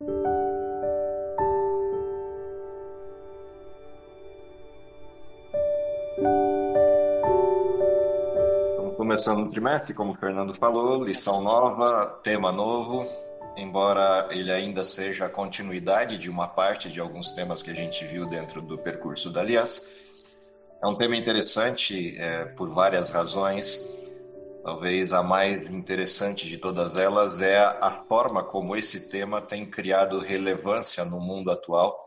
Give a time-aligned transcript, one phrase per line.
[0.00, 0.14] Estamos
[8.96, 13.04] começando o trimestre, como o Fernando falou, lição nova, tema novo,
[13.56, 18.04] embora ele ainda seja a continuidade de uma parte de alguns temas que a gente
[18.04, 19.90] viu dentro do percurso da Aliança.
[20.80, 23.97] É um tema interessante é, por várias razões.
[24.68, 30.18] Talvez a mais interessante de todas elas é a forma como esse tema tem criado
[30.18, 31.98] relevância no mundo atual,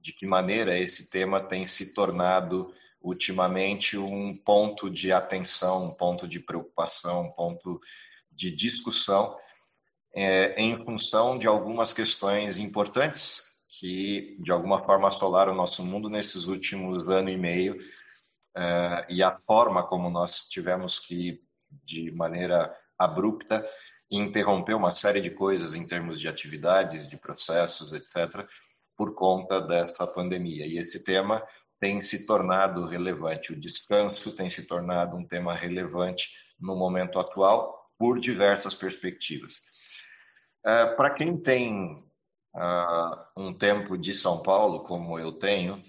[0.00, 6.26] de que maneira esse tema tem se tornado ultimamente um ponto de atenção, um ponto
[6.26, 7.80] de preocupação, um ponto
[8.32, 9.36] de discussão
[10.12, 13.44] é, em função de algumas questões importantes
[13.78, 17.78] que, de alguma forma, assolaram o nosso mundo nesses últimos ano e meio
[18.56, 21.40] é, e a forma como nós tivemos que,
[21.84, 23.64] de maneira abrupta,
[24.10, 28.46] interromper uma série de coisas em termos de atividades, de processos, etc.,
[28.96, 30.66] por conta dessa pandemia.
[30.66, 31.42] E esse tema
[31.80, 33.52] tem se tornado relevante.
[33.52, 36.28] O descanso tem se tornado um tema relevante
[36.60, 39.62] no momento atual por diversas perspectivas.
[40.64, 42.04] Uh, Para quem tem
[42.54, 45.82] uh, um tempo de São Paulo, como eu tenho,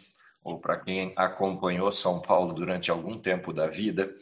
[0.44, 4.14] ou para quem acompanhou São Paulo durante algum tempo da vida,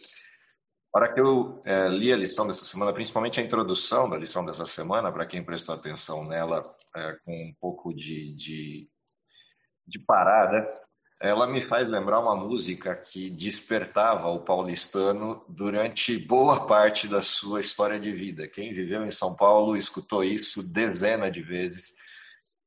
[0.92, 4.66] para que eu uh, li a lição dessa semana, principalmente a introdução da lição dessa
[4.66, 8.89] semana, para quem prestou atenção nela eh, com um pouco de, de,
[9.88, 10.67] de parada,
[11.22, 17.62] ela me faz lembrar uma música que despertava o paulistano durante boa parte da sua
[17.62, 18.47] história de vida.
[18.47, 21.86] Quem viveu em São Paulo escutou isso dezenas de vezes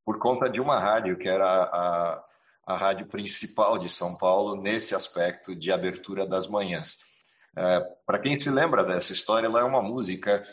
[0.05, 2.23] por conta de uma rádio que era a,
[2.65, 6.99] a rádio principal de São Paulo nesse aspecto de abertura das manhãs.
[7.57, 10.43] É, Para quem se lembra dessa história, ela é uma música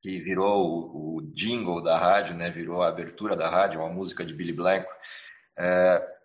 [0.00, 2.50] que virou o, o jingle da rádio, né?
[2.50, 4.90] virou a abertura da rádio, uma música de Billy Blanco.
[5.58, 6.16] É,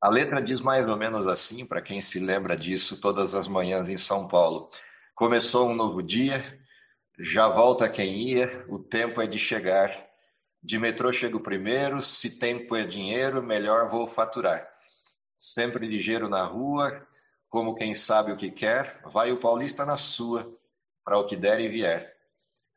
[0.00, 3.88] a letra diz mais ou menos assim, para quem se lembra disso, todas as manhãs
[3.88, 4.70] em São Paulo.
[5.14, 6.58] Começou um novo dia,
[7.18, 10.08] já volta quem ia, o tempo é de chegar.
[10.62, 14.66] De metrô chego primeiro, se tempo é dinheiro, melhor vou faturar.
[15.38, 17.06] Sempre ligeiro na rua,
[17.50, 20.50] como quem sabe o que quer, vai o paulista na sua,
[21.04, 22.16] para o que der e vier.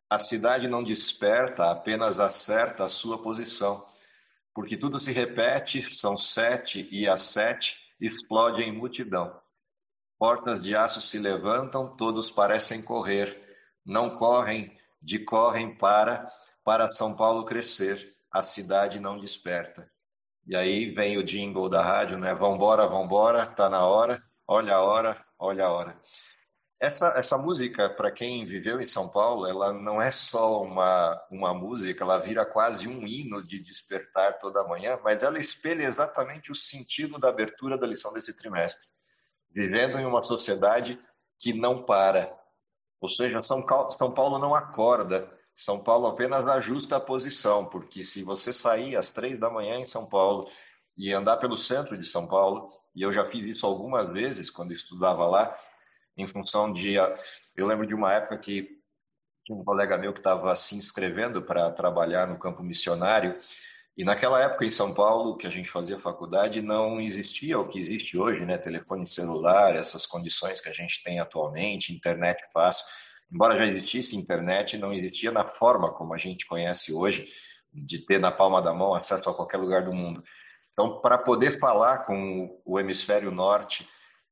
[0.10, 3.94] A cidade não desperta, apenas acerta a sua posição
[4.54, 9.36] porque tudo se repete, são sete, e às sete explode em multidão.
[10.20, 13.42] Portas de aço se levantam, todos parecem correr,
[13.84, 16.30] não correm, de correm para,
[16.64, 19.90] para São Paulo crescer, a cidade não desperta.
[20.46, 22.34] E aí vem o jingle da rádio, né?
[22.34, 26.02] Vambora, vambora, tá na hora, olha a hora, olha a hora.
[26.84, 31.54] Essa, essa música, para quem viveu em São Paulo, ela não é só uma, uma
[31.54, 36.56] música, ela vira quase um hino de despertar toda manhã, mas ela espelha exatamente o
[36.56, 38.86] sentido da abertura da lição desse trimestre.
[39.50, 41.00] Vivendo em uma sociedade
[41.40, 42.38] que não para.
[43.00, 48.24] Ou seja, São, São Paulo não acorda, São Paulo apenas ajusta a posição, porque se
[48.24, 50.50] você sair às três da manhã em São Paulo
[50.98, 54.74] e andar pelo centro de São Paulo, e eu já fiz isso algumas vezes quando
[54.74, 55.58] estudava lá,
[56.18, 56.96] em função de.
[57.56, 58.82] Eu lembro de uma época que
[59.46, 63.38] tinha um colega meu que estava se inscrevendo para trabalhar no campo missionário,
[63.96, 67.80] e naquela época em São Paulo, que a gente fazia faculdade, não existia o que
[67.80, 68.58] existe hoje, né?
[68.58, 72.84] Telefone celular, essas condições que a gente tem atualmente, internet fácil.
[73.32, 77.32] Embora já existisse internet, não existia na forma como a gente conhece hoje,
[77.72, 80.24] de ter na palma da mão acesso a qualquer lugar do mundo.
[80.74, 83.88] Então, para poder falar com o hemisfério norte,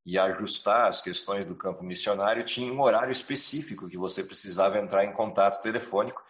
[0.05, 5.05] e ajustar as questões do campo missionário, tinha um horário específico que você precisava entrar
[5.05, 6.21] em contato telefônico,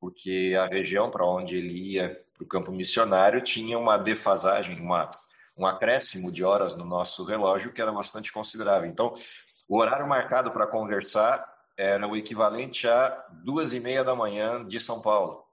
[0.00, 5.10] porque a região para onde ele ia para o campo missionário tinha uma defasagem, uma,
[5.56, 8.88] um acréscimo de horas no nosso relógio que era bastante considerável.
[8.88, 9.14] Então,
[9.68, 11.46] o horário marcado para conversar
[11.76, 15.47] era o equivalente a duas e meia da manhã de São Paulo.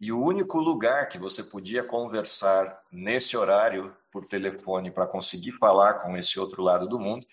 [0.00, 5.94] E o único lugar que você podia conversar nesse horário por telefone para conseguir falar
[5.94, 7.26] com esse outro lado do mundo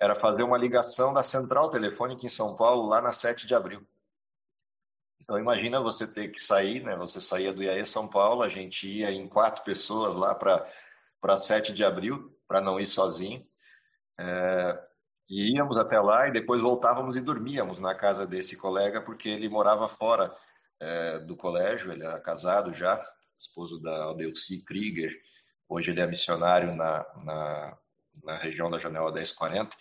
[0.00, 3.86] era fazer uma ligação da central telefônica em São Paulo lá na 7 de abril.
[5.20, 6.96] Então imagina você ter que sair, né?
[6.96, 10.66] Você saía do IAE São Paulo, a gente ia em quatro pessoas lá para
[11.20, 13.44] para 7 de abril, para não ir sozinho.
[14.18, 14.78] É,
[15.28, 19.48] e íamos até lá e depois voltávamos e dormíamos na casa desse colega, porque ele
[19.48, 20.32] morava fora
[20.80, 23.04] é, do colégio, ele era casado já,
[23.36, 25.14] esposo da Aldelci Krieger,
[25.68, 27.78] hoje ele é missionário na, na,
[28.24, 29.76] na região da Janela 1040,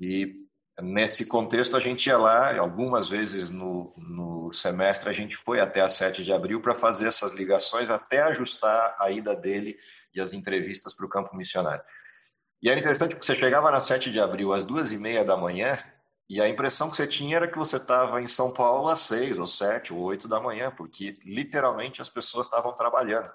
[0.00, 0.48] e
[0.80, 5.80] Nesse contexto, a gente ia lá, algumas vezes no, no semestre, a gente foi até
[5.80, 9.76] a 7 de abril para fazer essas ligações, até ajustar a ida dele
[10.14, 11.82] e as entrevistas para o campo missionário.
[12.62, 15.36] E era interessante porque você chegava na 7 de abril às duas e meia da
[15.36, 15.76] manhã
[16.28, 19.38] e a impressão que você tinha era que você estava em São Paulo às seis,
[19.38, 23.30] ou sete, ou oito da manhã, porque literalmente as pessoas estavam trabalhando,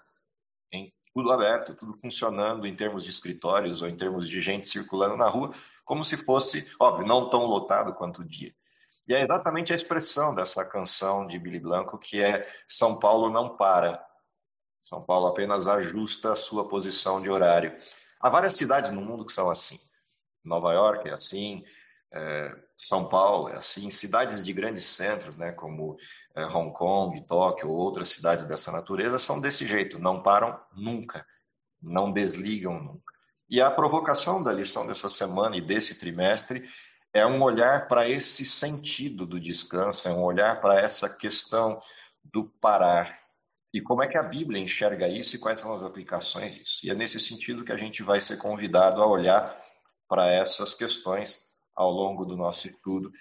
[1.14, 5.30] tudo aberto, tudo funcionando em termos de escritórios ou em termos de gente circulando na
[5.30, 5.52] rua,
[5.86, 8.54] como se fosse, óbvio, não tão lotado quanto o dia.
[9.08, 13.56] E é exatamente a expressão dessa canção de Billy Blanco, que é São Paulo não
[13.56, 14.04] para.
[14.80, 17.78] São Paulo apenas ajusta a sua posição de horário.
[18.20, 19.78] Há várias cidades no mundo que são assim.
[20.44, 21.64] Nova York é assim,
[22.14, 25.98] é, São Paulo é assim, cidades de grandes centros, né, como
[26.36, 31.26] é, Hong Kong, Tóquio, outras cidades dessa natureza, são desse jeito, não param nunca,
[31.82, 33.14] não desligam nunca.
[33.50, 36.70] E a provocação da lição dessa semana e desse trimestre
[37.14, 41.80] é um olhar para esse sentido do descanso, é um olhar para essa questão
[42.24, 43.20] do parar,
[43.74, 46.80] e como é que a Bíblia enxerga isso e quais são as aplicações disso.
[46.84, 49.60] E é nesse sentido que a gente vai ser convidado a olhar
[50.08, 53.12] para essas questões ao longo do nosso estudo.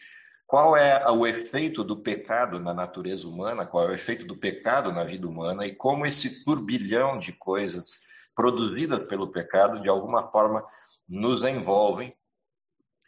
[0.46, 3.64] Qual é o efeito do pecado na natureza humana?
[3.64, 5.66] Qual é o efeito do pecado na vida humana?
[5.66, 8.04] E como esse turbilhão de coisas
[8.34, 10.62] produzidas pelo pecado, de alguma forma,
[11.08, 12.14] nos envolvem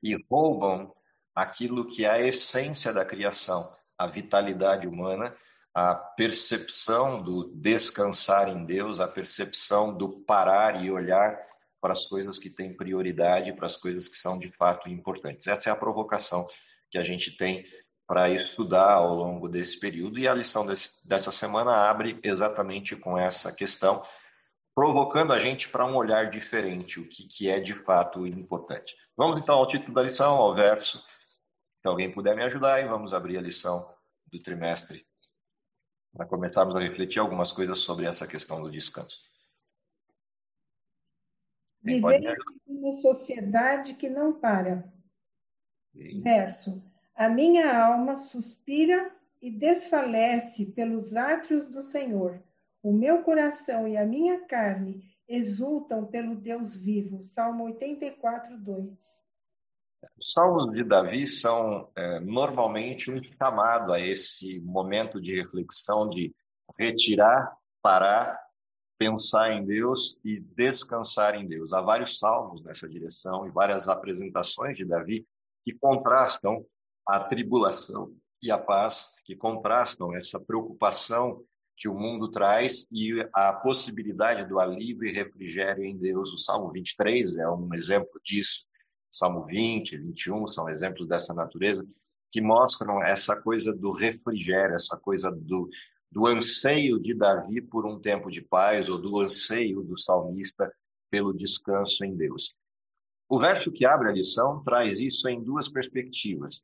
[0.02, 0.92] e roubam
[1.34, 3.68] aquilo que é a essência da criação,
[3.98, 5.34] a vitalidade humana,
[5.74, 11.36] a percepção do descansar em Deus, a percepção do parar e olhar
[11.84, 15.46] para as coisas que têm prioridade, para as coisas que são de fato importantes.
[15.46, 16.48] Essa é a provocação
[16.90, 17.62] que a gente tem
[18.06, 23.18] para estudar ao longo desse período e a lição desse, dessa semana abre exatamente com
[23.18, 24.02] essa questão,
[24.74, 28.96] provocando a gente para um olhar diferente, o que, que é de fato importante.
[29.14, 31.04] Vamos então ao título da lição, ao verso.
[31.74, 33.86] Se alguém puder me ajudar, e vamos abrir a lição
[34.32, 35.06] do trimestre
[36.16, 39.33] para começarmos a refletir algumas coisas sobre essa questão do descanso.
[41.84, 42.34] Viver
[42.66, 44.90] em uma sociedade que não para.
[45.92, 46.22] Sim.
[46.22, 46.82] Verso.
[47.14, 52.42] A minha alma suspira e desfalece pelos átrios do Senhor.
[52.82, 57.22] O meu coração e a minha carne exultam pelo Deus vivo.
[57.22, 59.24] Salmo 84, 2.
[60.18, 66.34] Os salmos de Davi são é, normalmente um chamado a esse momento de reflexão, de
[66.78, 68.43] retirar, parar,
[68.98, 71.72] pensar em Deus e descansar em Deus.
[71.72, 75.26] Há vários salmos nessa direção e várias apresentações de Davi
[75.64, 76.64] que contrastam
[77.06, 81.42] a tribulação e a paz, que contrastam essa preocupação
[81.76, 86.32] que o mundo traz e a possibilidade do alívio e refrigério em Deus.
[86.32, 88.64] O Salmo 23 é um exemplo disso.
[89.10, 91.86] Salmo 20, 21 são exemplos dessa natureza
[92.30, 95.68] que mostram essa coisa do refrigério, essa coisa do,
[96.14, 100.72] do anseio de Davi por um tempo de paz ou do anseio do salmista
[101.10, 102.54] pelo descanso em Deus.
[103.28, 106.62] O verso que abre a lição traz isso em duas perspectivas.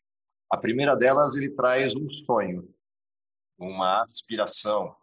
[0.48, 2.72] A primeira delas, ele traz um sonho,
[3.58, 4.94] uma aspiração.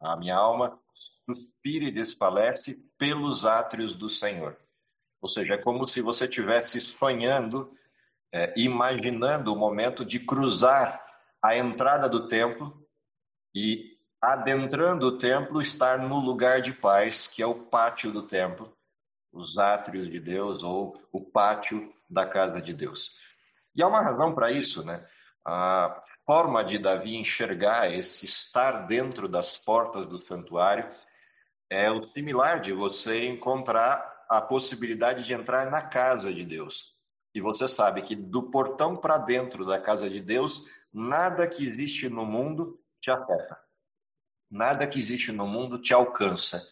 [0.00, 4.58] A minha alma suspira e desfalece pelos átrios do Senhor.
[5.22, 7.72] Ou seja, é como se você estivesse sonhando,
[8.32, 11.00] é, imaginando o momento de cruzar
[11.40, 12.83] a entrada do templo
[13.54, 18.76] e, adentrando o templo, estar no lugar de paz, que é o pátio do templo,
[19.32, 23.18] os átrios de Deus ou o pátio da casa de Deus.
[23.74, 25.04] E há uma razão para isso, né?
[25.44, 30.88] A forma de Davi enxergar esse estar dentro das portas do santuário
[31.68, 36.94] é o similar de você encontrar a possibilidade de entrar na casa de Deus.
[37.34, 42.08] E você sabe que do portão para dentro da casa de Deus, nada que existe
[42.08, 43.58] no mundo te afeta.
[44.50, 46.62] Nada que existe no mundo te alcança.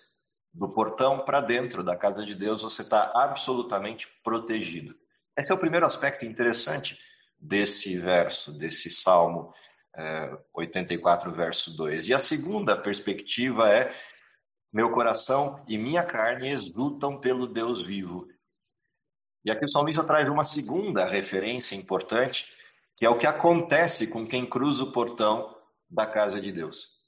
[0.52, 4.94] Do portão para dentro da casa de Deus, você está absolutamente protegido.
[5.36, 6.98] Esse é o primeiro aspecto interessante
[7.38, 9.52] desse verso, desse Salmo
[9.94, 12.08] é, 84, verso 2.
[12.08, 13.94] E a segunda perspectiva é
[14.72, 18.28] meu coração e minha carne exultam pelo Deus vivo.
[19.44, 22.46] E aqui o salmista traz uma segunda referência importante,
[22.96, 25.61] que é o que acontece com quem cruza o portão
[25.92, 27.00] da casa de Deus.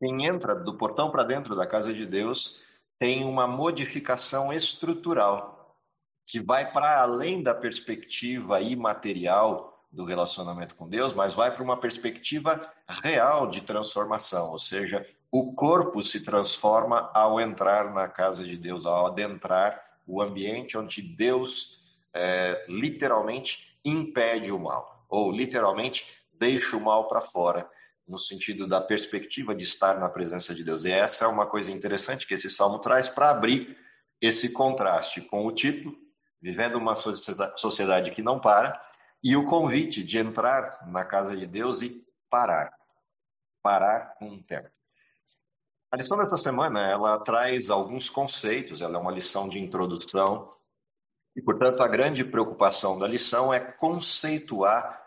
[0.00, 2.64] Quem entra do portão para dentro da casa de Deus
[2.98, 5.78] tem uma modificação estrutural
[6.26, 11.76] que vai para além da perspectiva imaterial do relacionamento com Deus, mas vai para uma
[11.76, 18.56] perspectiva real de transformação, ou seja, o corpo se transforma ao entrar na casa de
[18.56, 21.80] Deus, ao adentrar o ambiente onde Deus
[22.12, 27.68] é, literalmente impede o mal, ou literalmente deixa o mal para fora,
[28.06, 30.84] no sentido da perspectiva de estar na presença de Deus.
[30.84, 33.76] E essa é uma coisa interessante que esse salmo traz para abrir
[34.20, 35.96] esse contraste com o título,
[36.40, 38.80] vivendo uma sociedade que não para,
[39.22, 42.70] e o convite de entrar na casa de Deus e parar.
[43.62, 44.68] Parar um tempo.
[45.90, 50.52] A lição dessa semana, ela traz alguns conceitos, ela é uma lição de introdução,
[51.36, 55.02] e, portanto, a grande preocupação da lição é conceituar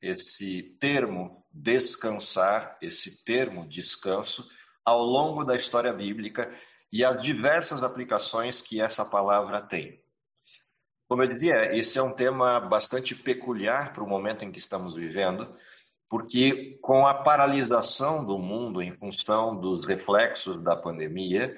[0.00, 4.48] esse termo descansar, esse termo descanso,
[4.84, 6.50] ao longo da história bíblica
[6.90, 10.02] e as diversas aplicações que essa palavra tem.
[11.08, 14.94] Como eu dizia, esse é um tema bastante peculiar para o momento em que estamos
[14.94, 15.54] vivendo,
[16.08, 21.56] porque com a paralisação do mundo em função dos reflexos da pandemia,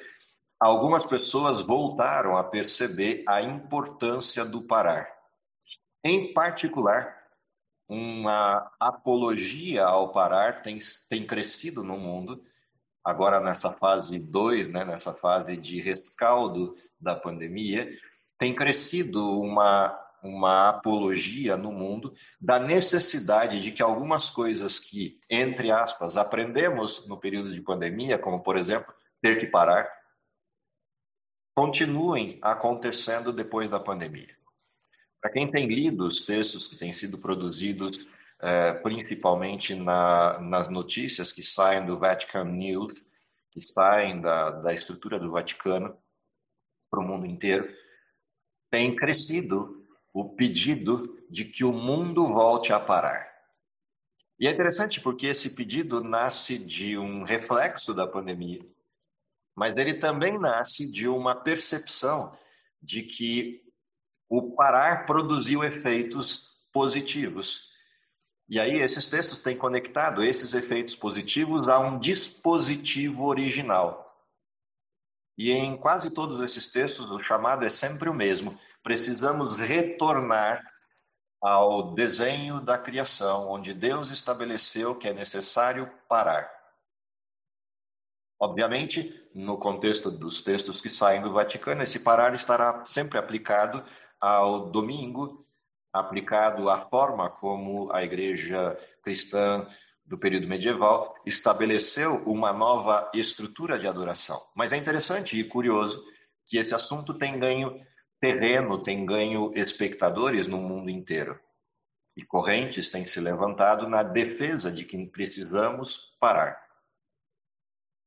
[0.58, 5.08] algumas pessoas voltaram a perceber a importância do parar.
[6.04, 7.19] Em particular,
[7.90, 10.78] uma apologia ao parar tem,
[11.08, 12.40] tem crescido no mundo,
[13.04, 17.90] agora nessa fase 2, né, nessa fase de rescaldo da pandemia,
[18.38, 25.72] tem crescido uma, uma apologia no mundo da necessidade de que algumas coisas que, entre
[25.72, 29.90] aspas, aprendemos no período de pandemia, como, por exemplo, ter que parar,
[31.56, 34.39] continuem acontecendo depois da pandemia.
[35.20, 38.08] Para quem tem lido os textos que têm sido produzidos,
[38.40, 42.94] é, principalmente na, nas notícias que saem do Vatican News,
[43.50, 45.96] que saem da, da estrutura do Vaticano
[46.90, 47.68] para o mundo inteiro,
[48.70, 53.30] tem crescido o pedido de que o mundo volte a parar.
[54.38, 58.66] E é interessante porque esse pedido nasce de um reflexo da pandemia,
[59.54, 62.34] mas ele também nasce de uma percepção
[62.82, 63.69] de que
[64.30, 67.68] o parar produziu efeitos positivos.
[68.48, 74.06] E aí esses textos têm conectado esses efeitos positivos a um dispositivo original.
[75.36, 78.56] E em quase todos esses textos, o chamado é sempre o mesmo.
[78.82, 80.64] Precisamos retornar
[81.42, 86.50] ao desenho da criação, onde Deus estabeleceu que é necessário parar.
[88.38, 93.84] Obviamente, no contexto dos textos que saem do Vaticano, esse parar estará sempre aplicado
[94.20, 95.46] ao domingo,
[95.92, 99.66] aplicado à forma como a igreja cristã
[100.04, 104.40] do período medieval estabeleceu uma nova estrutura de adoração.
[104.54, 106.04] Mas é interessante e curioso
[106.46, 107.80] que esse assunto tem ganho
[108.20, 111.38] terreno, tem ganho espectadores no mundo inteiro.
[112.16, 116.60] E correntes têm se levantado na defesa de que precisamos parar.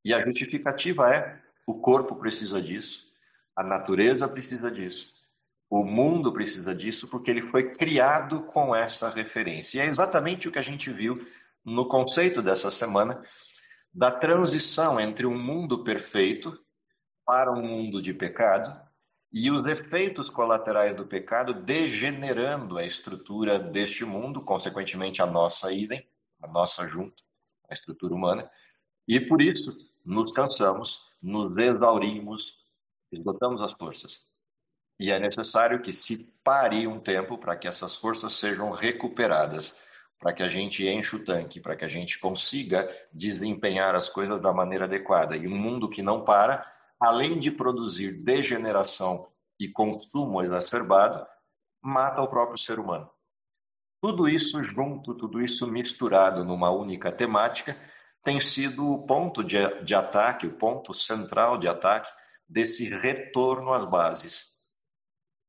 [0.06, 3.12] E a justificativa é: o corpo precisa disso,
[3.56, 5.16] a natureza precisa disso,
[5.76, 9.80] o mundo precisa disso porque ele foi criado com essa referência.
[9.80, 11.26] E é exatamente o que a gente viu
[11.66, 13.24] no conceito dessa semana
[13.92, 16.56] da transição entre um mundo perfeito
[17.26, 18.72] para um mundo de pecado
[19.32, 26.08] e os efeitos colaterais do pecado degenerando a estrutura deste mundo, consequentemente a nossa idem,
[26.40, 27.24] a nossa junta,
[27.68, 28.48] a estrutura humana.
[29.08, 29.76] E por isso
[30.06, 32.44] nos cansamos, nos exaurimos,
[33.12, 34.33] esgotamos as forças.
[35.00, 39.82] E é necessário que se pare um tempo para que essas forças sejam recuperadas,
[40.20, 44.42] para que a gente enche o tanque, para que a gente consiga desempenhar as coisas
[44.42, 45.36] da maneira adequada.
[45.36, 46.66] E um mundo que não para,
[47.00, 49.28] além de produzir degeneração
[49.60, 51.26] e consumo exacerbado,
[51.82, 53.10] mata o próprio ser humano.
[54.02, 57.76] Tudo isso junto, tudo isso misturado numa única temática,
[58.24, 62.10] tem sido o ponto de, de ataque, o ponto central de ataque
[62.48, 64.53] desse retorno às bases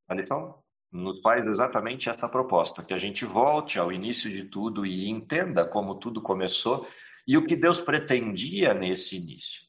[0.08, 4.86] a lição nos faz exatamente essa proposta, que a gente volte ao início de tudo
[4.86, 6.86] e entenda como tudo começou
[7.26, 9.64] e o que Deus pretendia nesse início.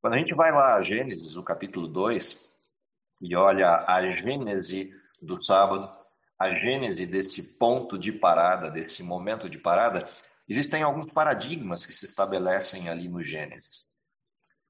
[0.00, 2.46] Quando a gente vai lá a Gênesis, o capítulo 2,
[3.22, 5.90] e olha a gênese do sábado,
[6.38, 10.06] a gênese desse ponto de parada, desse momento de parada,
[10.46, 13.86] existem alguns paradigmas que se estabelecem ali no Gênesis.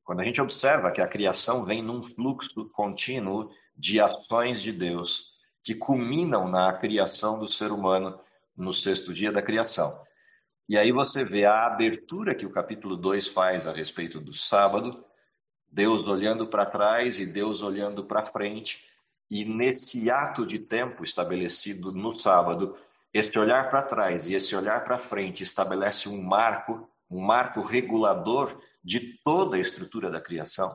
[0.04, 5.36] Quando a gente observa que a criação vem num fluxo contínuo de ações de Deus
[5.62, 8.18] que culminam na criação do ser humano
[8.56, 9.92] no sexto dia da criação.
[10.68, 15.04] E aí você vê a abertura que o capítulo 2 faz a respeito do sábado,
[15.68, 18.84] Deus olhando para trás e Deus olhando para frente,
[19.30, 22.76] e nesse ato de tempo estabelecido no sábado,
[23.12, 28.56] esse olhar para trás e esse olhar para frente estabelece um marco, um marco regulador
[28.84, 30.70] de toda a estrutura da criação.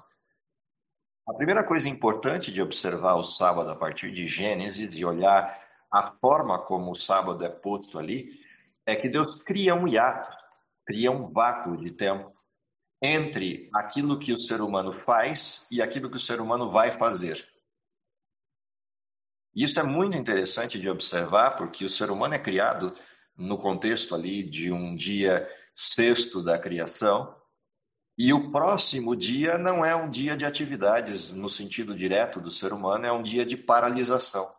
[1.32, 5.58] A primeira coisa importante de observar o sábado a partir de Gênesis e olhar
[5.90, 8.42] a forma como o sábado é posto ali
[8.86, 10.30] é que Deus cria um hiato,
[10.86, 12.34] cria um vácuo de tempo
[13.02, 17.48] entre aquilo que o ser humano faz e aquilo que o ser humano vai fazer.
[19.56, 22.94] Isso é muito interessante de observar, porque o ser humano é criado
[23.38, 27.41] no contexto ali de um dia sexto da criação,
[28.18, 32.74] e o próximo dia não é um dia de atividades no sentido direto do ser
[32.74, 34.50] humano, é um dia de paralisação.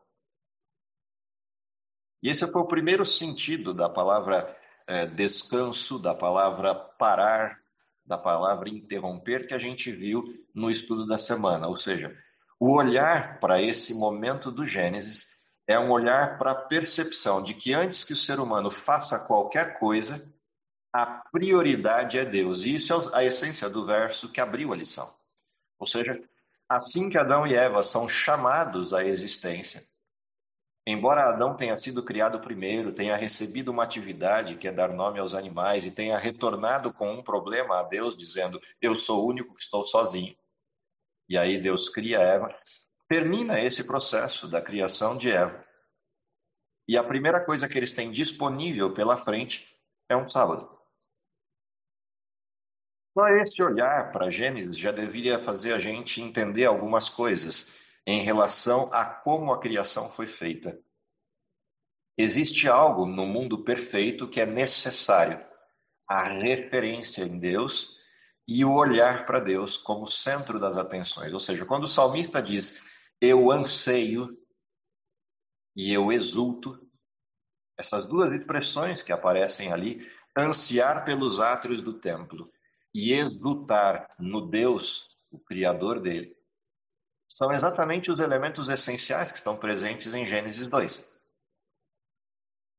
[2.22, 4.56] E esse foi o primeiro sentido da palavra
[4.86, 7.60] é, descanso, da palavra parar,
[8.04, 11.68] da palavra interromper que a gente viu no estudo da semana.
[11.68, 12.16] Ou seja,
[12.58, 15.26] o olhar para esse momento do Gênesis
[15.66, 19.78] é um olhar para a percepção de que antes que o ser humano faça qualquer
[19.78, 20.22] coisa,
[20.92, 22.64] a prioridade é Deus.
[22.64, 25.08] E isso é a essência do verso que abriu a lição.
[25.78, 26.22] Ou seja,
[26.68, 29.82] assim que Adão e Eva são chamados à existência,
[30.86, 35.34] embora Adão tenha sido criado primeiro, tenha recebido uma atividade que é dar nome aos
[35.34, 39.62] animais e tenha retornado com um problema a Deus, dizendo: Eu sou o único que
[39.62, 40.36] estou sozinho.
[41.28, 42.54] E aí Deus cria Eva.
[43.08, 45.64] Termina esse processo da criação de Eva.
[46.86, 49.68] E a primeira coisa que eles têm disponível pela frente
[50.08, 50.81] é um sábado.
[53.14, 58.92] Só esse olhar para Gênesis já deveria fazer a gente entender algumas coisas em relação
[58.92, 60.78] a como a criação foi feita.
[62.16, 65.44] Existe algo no mundo perfeito que é necessário:
[66.08, 68.00] a referência em Deus
[68.48, 71.32] e o olhar para Deus como centro das atenções.
[71.34, 72.82] Ou seja, quando o salmista diz
[73.20, 74.36] eu anseio
[75.76, 76.80] e eu exulto,
[77.78, 82.50] essas duas expressões que aparecem ali, ansiar pelos átrios do templo
[82.94, 86.36] e exultar no Deus, o Criador dele,
[87.28, 91.10] são exatamente os elementos essenciais que estão presentes em Gênesis 2.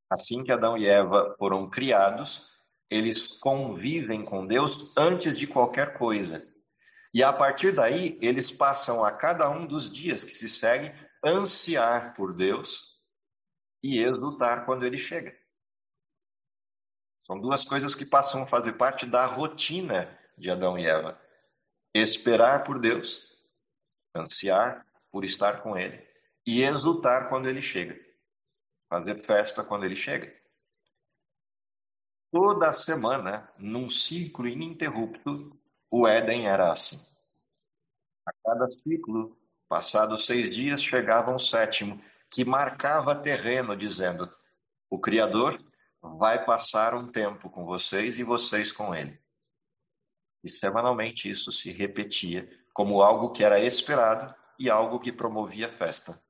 [0.10, 2.54] Assim que Adão e Eva foram criados,
[2.90, 6.48] eles convivem com Deus antes de qualquer coisa.
[7.12, 10.94] E a partir daí, eles passam a cada um dos dias que se seguem
[11.26, 13.00] ansiar por Deus
[13.82, 15.36] e exultar quando ele chega.
[17.24, 21.18] São duas coisas que passam a fazer parte da rotina de Adão e Eva:
[21.94, 23.26] esperar por Deus,
[24.14, 26.06] ansiar por estar com Ele
[26.46, 27.98] e exultar quando Ele chega,
[28.90, 30.36] fazer festa quando Ele chega.
[32.30, 35.58] Toda semana, num ciclo ininterrupto,
[35.90, 37.00] o Éden era assim.
[38.28, 44.30] A cada ciclo, passados seis dias, chegava um sétimo, que marcava terreno, dizendo:
[44.90, 45.58] O Criador
[46.04, 49.18] vai passar um tempo com vocês e vocês com ele.
[50.44, 56.22] E semanalmente isso se repetia como algo que era esperado e algo que promovia festa.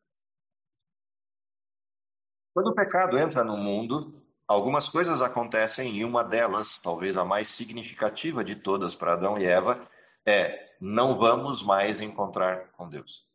[2.53, 7.47] Quando o pecado entra no mundo, algumas coisas acontecem e uma delas, talvez a mais
[7.47, 9.89] significativa de todas para Adão e Eva,
[10.23, 13.27] é não vamos mais encontrar com Deus.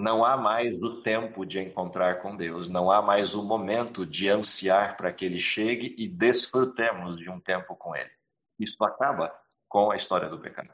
[0.00, 4.28] Não há mais o tempo de encontrar com Deus, não há mais o momento de
[4.28, 8.12] ansiar para que Ele chegue e desfrutemos de um tempo com Ele.
[8.60, 9.36] Isso acaba
[9.68, 10.72] com a história do pecado.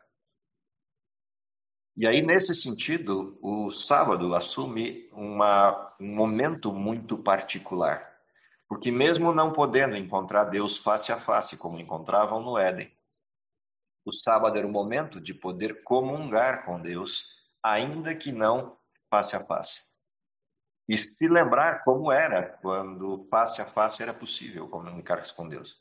[1.96, 8.06] E aí, nesse sentido, o sábado assume uma, um momento muito particular.
[8.68, 12.92] Porque, mesmo não podendo encontrar Deus face a face, como encontravam no Éden,
[14.04, 18.76] o sábado era o momento de poder comungar com Deus, ainda que não
[19.14, 19.80] face a face.
[20.88, 25.80] E se lembrar como era quando face a face era possível comunicar-se com Deus.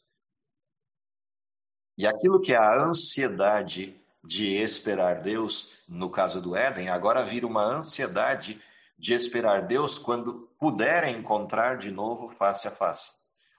[1.97, 7.45] E aquilo que é a ansiedade de esperar Deus, no caso do Éden, agora vira
[7.45, 8.61] uma ansiedade
[8.97, 13.11] de esperar Deus quando puder encontrar de novo face a face.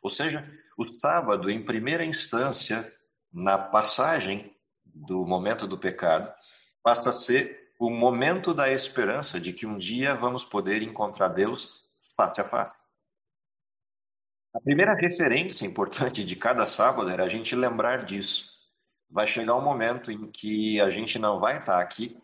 [0.02, 2.90] Ou seja, o sábado, em primeira instância,
[3.32, 6.32] na passagem do momento do pecado,
[6.82, 11.88] passa a ser o momento da esperança de que um dia vamos poder encontrar Deus
[12.16, 12.76] face a face.
[14.54, 18.52] A primeira referência importante de cada sábado era a gente lembrar disso.
[19.10, 22.16] Vai chegar um momento em que a gente não vai estar aqui,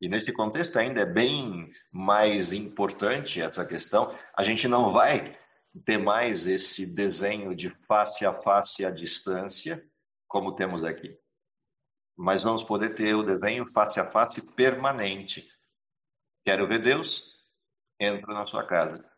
[0.00, 5.36] e nesse contexto ainda é bem mais importante essa questão, a gente não vai
[5.84, 9.84] ter mais esse desenho de face a face à distância,
[10.28, 11.18] como temos aqui
[12.18, 15.48] mas vamos poder ter o desenho face a face permanente.
[16.44, 17.46] Quero ver Deus?
[18.00, 19.08] Entro na sua casa.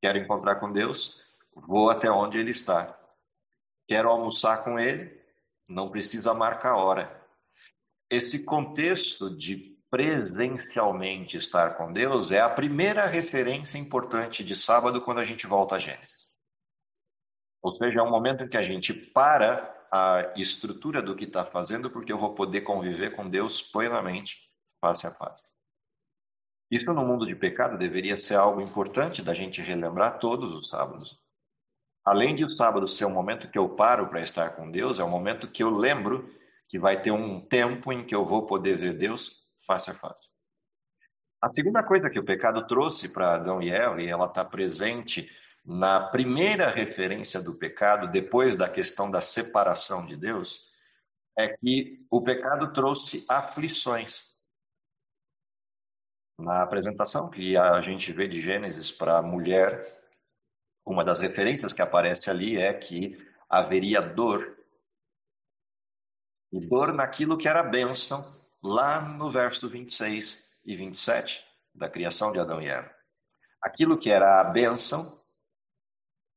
[0.00, 1.24] Quero encontrar com Deus?
[1.52, 2.96] Vou até onde Ele está.
[3.88, 5.20] Quero almoçar com Ele?
[5.68, 7.26] Não precisa marcar hora.
[8.08, 15.18] esse contexto de presencialmente estar com Deus é a primeira referência importante de sábado quando
[15.18, 16.36] a gente volta a Gênesis.
[17.60, 21.44] Ou seja, é um momento em que a gente para a estrutura do que está
[21.44, 25.46] fazendo, porque eu vou poder conviver com Deus plenamente, face a face.
[26.70, 31.18] Isso no mundo de pecado deveria ser algo importante da gente relembrar todos os sábados.
[32.04, 35.04] Além de o sábado ser um momento que eu paro para estar com Deus, é
[35.04, 36.28] um momento que eu lembro
[36.68, 40.28] que vai ter um tempo em que eu vou poder ver Deus face a face.
[41.40, 45.30] A segunda coisa que o pecado trouxe para Adão e Eva, e ela está presente
[45.66, 50.70] na primeira referência do pecado, depois da questão da separação de Deus,
[51.36, 54.36] é que o pecado trouxe aflições.
[56.38, 59.92] Na apresentação que a gente vê de Gênesis para a mulher,
[60.86, 63.18] uma das referências que aparece ali é que
[63.50, 64.56] haveria dor.
[66.52, 72.38] E dor naquilo que era bênção, lá no verso 26 e 27 da criação de
[72.38, 72.94] Adão e Eva.
[73.60, 75.25] Aquilo que era a bênção,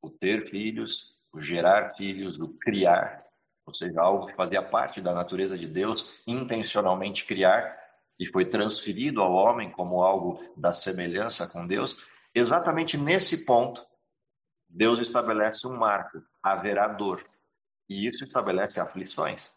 [0.01, 3.25] o ter filhos, o gerar filhos, o criar,
[3.65, 7.77] ou seja, algo que fazia parte da natureza de Deus, intencionalmente criar,
[8.19, 13.85] e foi transferido ao homem como algo da semelhança com Deus, exatamente nesse ponto,
[14.67, 17.25] Deus estabelece um marco: haverá dor.
[17.89, 19.51] E isso estabelece aflições.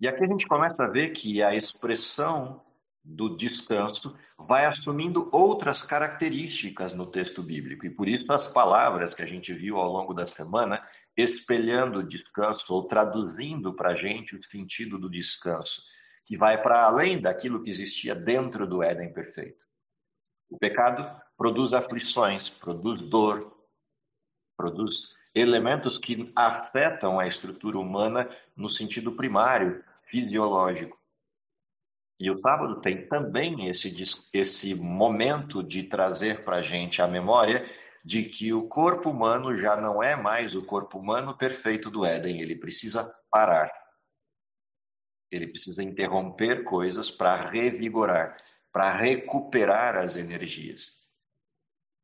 [0.00, 2.64] E aqui a gente começa a ver que a expressão
[3.06, 7.86] do descanso vai assumindo outras características no texto bíblico.
[7.86, 10.84] E por isso as palavras que a gente viu ao longo da semana,
[11.16, 15.82] espelhando o descanso ou traduzindo para a gente o sentido do descanso,
[16.24, 19.64] que vai para além daquilo que existia dentro do Éden perfeito.
[20.50, 23.56] O pecado produz aflições, produz dor,
[24.56, 30.98] produz elementos que afetam a estrutura humana no sentido primário, fisiológico.
[32.18, 33.94] E o sábado tem também esse,
[34.32, 37.64] esse momento de trazer para a gente a memória
[38.04, 42.40] de que o corpo humano já não é mais o corpo humano perfeito do Éden,
[42.40, 43.70] ele precisa parar.
[45.30, 48.36] Ele precisa interromper coisas para revigorar,
[48.72, 51.10] para recuperar as energias.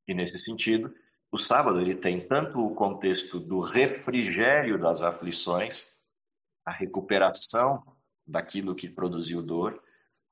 [0.06, 0.92] E nesse sentido,
[1.30, 5.98] o sábado ele tem tanto o contexto do refrigério das aflições,
[6.64, 7.82] a recuperação
[8.26, 9.81] daquilo que produziu dor,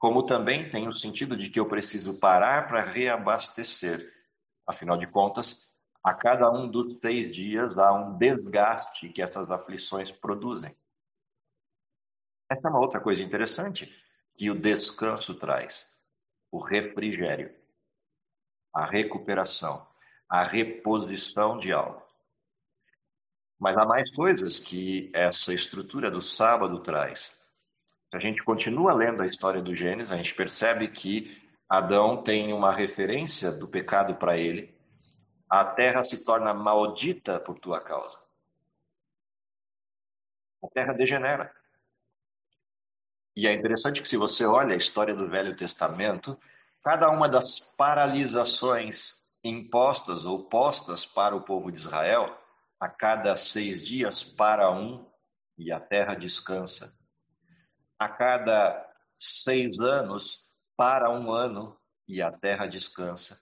[0.01, 4.13] como também tem o sentido de que eu preciso parar para reabastecer.
[4.67, 10.11] Afinal de contas, a cada um dos três dias há um desgaste que essas aflições
[10.11, 10.75] produzem.
[12.51, 13.95] Essa é uma outra coisa interessante
[14.35, 16.03] que o descanso traz:
[16.51, 17.55] o refrigério,
[18.75, 19.89] a recuperação
[20.31, 22.01] a reposição de algo.
[23.59, 27.50] Mas há mais coisas que essa estrutura do sábado traz.
[28.11, 32.53] Se a gente continua lendo a história do Gênesis, a gente percebe que Adão tem
[32.53, 34.77] uma referência do pecado para ele.
[35.49, 38.19] A terra se torna maldita por tua causa.
[40.63, 41.55] A terra degenera.
[43.37, 46.37] E é interessante que, se você olha a história do Velho Testamento,
[46.83, 52.37] cada uma das paralisações impostas ou postas para o povo de Israel,
[52.81, 55.07] a cada seis dias para um,
[55.57, 57.00] e a terra descansa.
[58.01, 60.41] A cada seis anos
[60.75, 63.39] para um ano, e a terra descansa.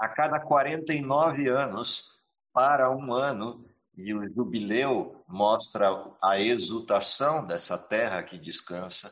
[0.00, 5.88] A cada 49 anos para um ano, e o jubileu mostra
[6.22, 9.10] a exultação dessa terra que descansa.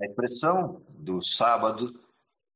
[0.00, 1.92] A expressão do sábado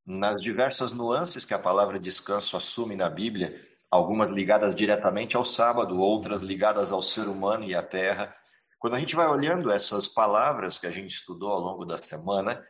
[0.06, 5.98] nas diversas nuances que a palavra descanso assume na Bíblia, algumas ligadas diretamente ao sábado,
[5.98, 8.32] outras ligadas ao ser humano e à terra.
[8.78, 12.64] Quando a gente vai olhando essas palavras que a gente estudou ao longo da semana,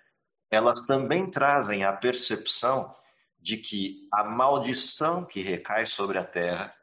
[0.51, 2.95] elas também trazem a percepção
[3.39, 6.75] de que a maldição que recai sobre a terra,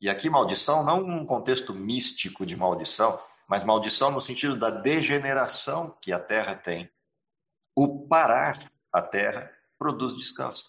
[0.00, 5.96] e aqui maldição não num contexto místico de maldição, mas maldição no sentido da degeneração
[6.00, 6.90] que a terra tem,
[7.74, 10.64] o parar a terra produz descanso.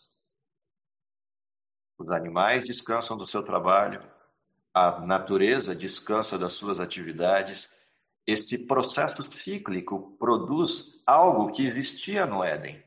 [1.97, 4.02] Os animais descansam do seu trabalho,
[4.73, 7.75] a natureza descansa das suas atividades.
[8.29, 12.83] Esse processo cíclico produz algo que existia no Éden.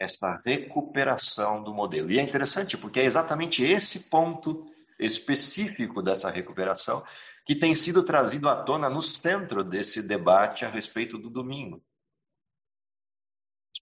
[0.00, 2.10] Essa recuperação do modelo.
[2.10, 4.66] E é interessante porque é exatamente esse ponto
[4.98, 7.04] específico dessa recuperação
[7.44, 11.82] que tem sido trazido à tona no centro desse debate a respeito do domingo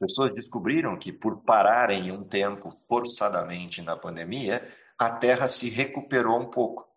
[0.00, 4.66] pessoas descobriram que, por pararem um tempo forçadamente na pandemia,
[4.98, 6.88] a Terra se recuperou um pouco.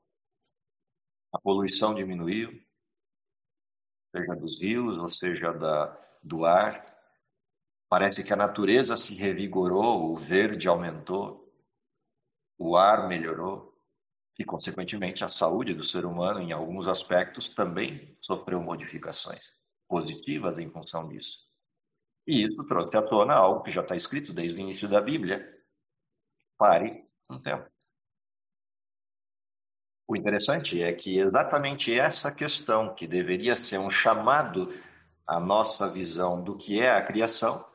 [1.33, 2.49] A poluição diminuiu,
[4.15, 6.93] seja dos rios, ou seja da, do ar.
[7.89, 11.51] Parece que a natureza se revigorou, o verde aumentou,
[12.57, 13.73] o ar melhorou
[14.37, 19.51] e, consequentemente, a saúde do ser humano, em alguns aspectos, também sofreu modificações
[19.87, 21.39] positivas em função disso.
[22.25, 25.45] E isso trouxe à tona algo que já está escrito desde o início da Bíblia.
[26.57, 27.72] Pare um tempo.
[30.13, 34.69] O interessante é que exatamente essa questão, que deveria ser um chamado
[35.25, 37.67] à nossa visão do que é a criação,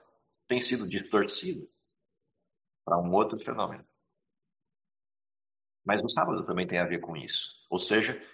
[0.47, 1.67] tem sido distorcida
[2.85, 3.85] para um outro fenômeno.
[5.85, 7.67] Mas o sábado também tem a ver com isso.
[7.69, 8.25] Ou seja,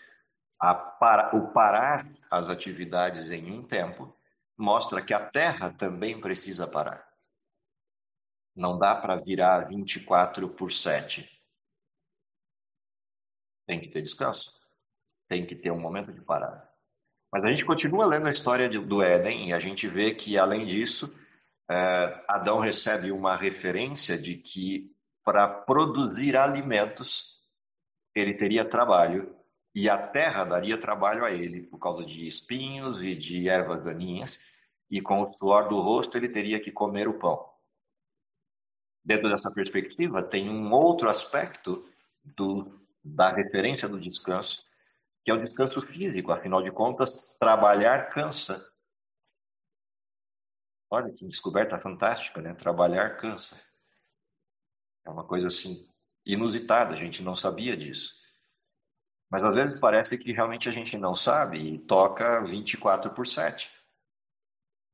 [1.00, 4.14] para, o parar as atividades em um tempo
[4.54, 7.08] mostra que a terra também precisa parar.
[8.54, 11.33] Não dá para virar 24 por 7.
[13.66, 14.52] Tem que ter descanso.
[15.28, 16.70] Tem que ter um momento de parar.
[17.32, 20.38] Mas a gente continua lendo a história de, do Éden e a gente vê que,
[20.38, 21.18] além disso,
[21.70, 27.42] é, Adão recebe uma referência de que para produzir alimentos
[28.14, 29.34] ele teria trabalho
[29.74, 34.40] e a terra daria trabalho a ele por causa de espinhos e de ervas daninhas,
[34.88, 37.44] e com o suor do rosto ele teria que comer o pão.
[39.04, 41.84] Dentro dessa perspectiva, tem um outro aspecto
[42.22, 44.64] do, da referência do descanso,
[45.24, 48.66] que é o descanso físico, afinal de contas, trabalhar cansa.
[50.90, 52.54] Olha que descoberta fantástica, né?
[52.54, 53.60] Trabalhar cansa.
[55.04, 55.88] É uma coisa assim
[56.24, 58.14] inusitada, a gente não sabia disso.
[59.30, 63.70] Mas às vezes parece que realmente a gente não sabe e toca 24 por 7.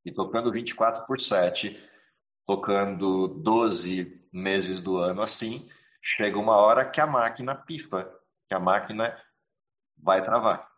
[0.04, 1.78] E tocando 24 por 7,
[2.46, 5.68] tocando 12 meses do ano assim,
[6.02, 8.10] chega uma hora que a máquina pifa,
[8.48, 9.16] que a máquina
[9.96, 10.68] vai travar.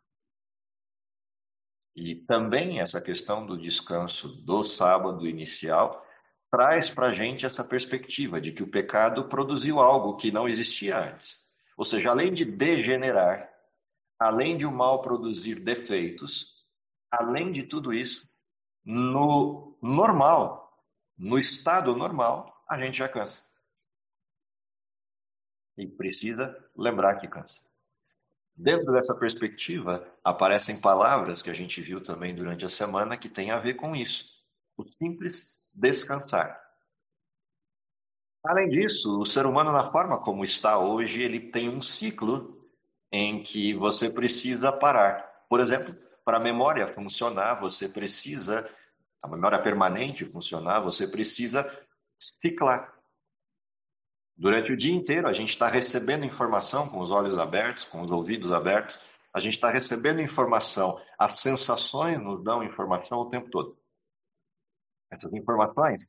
[1.95, 6.05] E também essa questão do descanso do sábado inicial
[6.51, 10.99] traz para a gente essa perspectiva de que o pecado produziu algo que não existia
[10.99, 11.47] antes.
[11.77, 13.51] Ou seja, além de degenerar,
[14.19, 16.65] além de o mal produzir defeitos,
[17.11, 18.29] além de tudo isso,
[18.85, 20.73] no normal,
[21.17, 23.52] no estado normal, a gente já cansa.
[25.77, 27.61] E precisa lembrar que cansa.
[28.55, 33.51] Dentro dessa perspectiva, aparecem palavras que a gente viu também durante a semana que tem
[33.51, 34.43] a ver com isso.
[34.77, 36.61] O simples descansar.
[38.45, 42.69] Além disso, o ser humano, na forma como está hoje, ele tem um ciclo
[43.11, 45.23] em que você precisa parar.
[45.49, 48.69] Por exemplo, para a memória funcionar, você precisa,
[49.23, 51.71] a memória permanente funcionar, você precisa
[52.19, 52.92] ciclar.
[54.43, 58.11] Durante o dia inteiro, a gente está recebendo informação com os olhos abertos, com os
[58.11, 58.99] ouvidos abertos,
[59.33, 63.81] a gente está recebendo informação, as sensações nos dão informação o tempo todo
[65.13, 66.09] essas informações,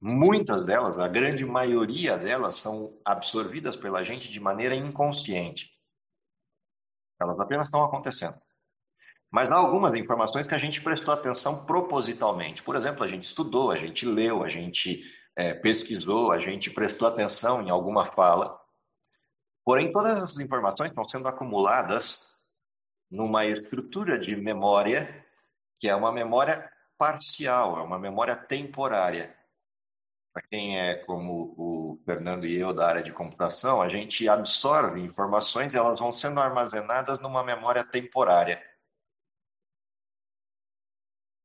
[0.00, 5.70] muitas delas, a grande maioria delas, são absorvidas pela gente de maneira inconsciente.
[7.20, 8.40] Elas apenas estão acontecendo.
[9.30, 12.62] Mas há algumas informações que a gente prestou atenção propositalmente.
[12.62, 15.04] Por exemplo, a gente estudou, a gente leu, a gente
[15.38, 18.60] é, pesquisou, a gente prestou atenção em alguma fala.
[19.64, 22.36] Porém, todas essas informações estão sendo acumuladas
[23.08, 25.24] numa estrutura de memória
[25.78, 29.32] que é uma memória parcial, é uma memória temporária.
[30.32, 35.00] Para quem é como o Fernando e eu da área de computação, a gente absorve
[35.00, 38.60] informações e elas vão sendo armazenadas numa memória temporária.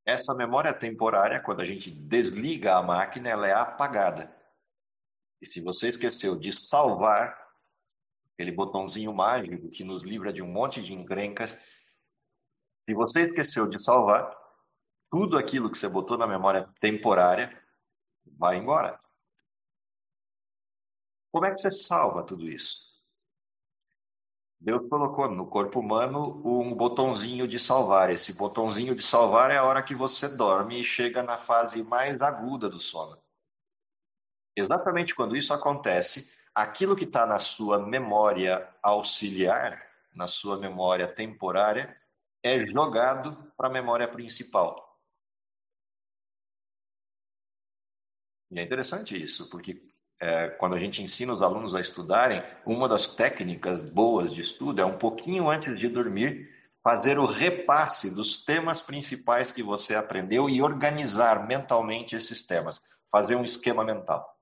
[0.05, 4.35] Essa memória temporária, quando a gente desliga a máquina, ela é apagada.
[5.41, 7.41] E se você esqueceu de salvar
[8.33, 11.57] aquele botãozinho mágico que nos livra de um monte de encrencas,
[12.81, 14.35] se você esqueceu de salvar,
[15.09, 17.61] tudo aquilo que você botou na memória temporária
[18.25, 18.99] vai embora.
[21.31, 22.92] Como é que você salva tudo isso?
[24.63, 28.09] Deus colocou no corpo humano um botãozinho de salvar.
[28.09, 32.21] Esse botãozinho de salvar é a hora que você dorme e chega na fase mais
[32.21, 33.21] aguda do sono.
[34.55, 41.99] Exatamente quando isso acontece, aquilo que está na sua memória auxiliar, na sua memória temporária,
[42.41, 44.97] é jogado para a memória principal.
[48.49, 49.92] E é interessante isso, porque
[50.23, 54.81] é, quando a gente ensina os alunos a estudarem, uma das técnicas boas de estudo
[54.81, 56.49] é um pouquinho antes de dormir
[56.81, 62.81] fazer o repasse dos temas principais que você aprendeu e organizar mentalmente esses temas,
[63.11, 64.33] fazer um esquema mental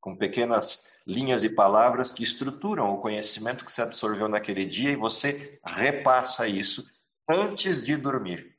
[0.00, 4.96] com pequenas linhas e palavras que estruturam o conhecimento que você absorveu naquele dia e
[4.96, 6.88] você repassa isso
[7.28, 8.56] antes de dormir.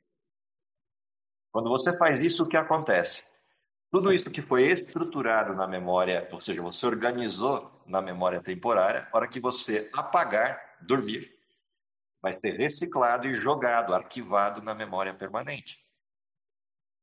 [1.51, 3.31] Quando você faz isso, o que acontece?
[3.91, 9.27] Tudo isso que foi estruturado na memória, ou seja, você organizou na memória temporária, para
[9.27, 11.30] que você apagar, dormir,
[12.21, 15.77] vai ser reciclado e jogado, arquivado na memória permanente.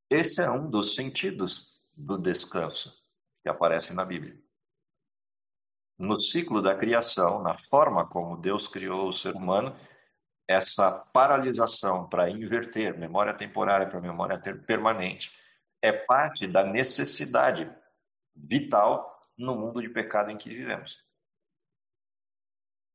[0.09, 2.98] Esse é um dos sentidos do descanso
[3.42, 4.40] que aparece na Bíblia.
[5.98, 9.77] No ciclo da criação, na forma como Deus criou o ser humano,
[10.46, 15.31] essa paralisação para inverter memória temporária para memória permanente
[15.83, 17.71] é parte da necessidade
[18.35, 21.05] vital no mundo de pecado em que vivemos.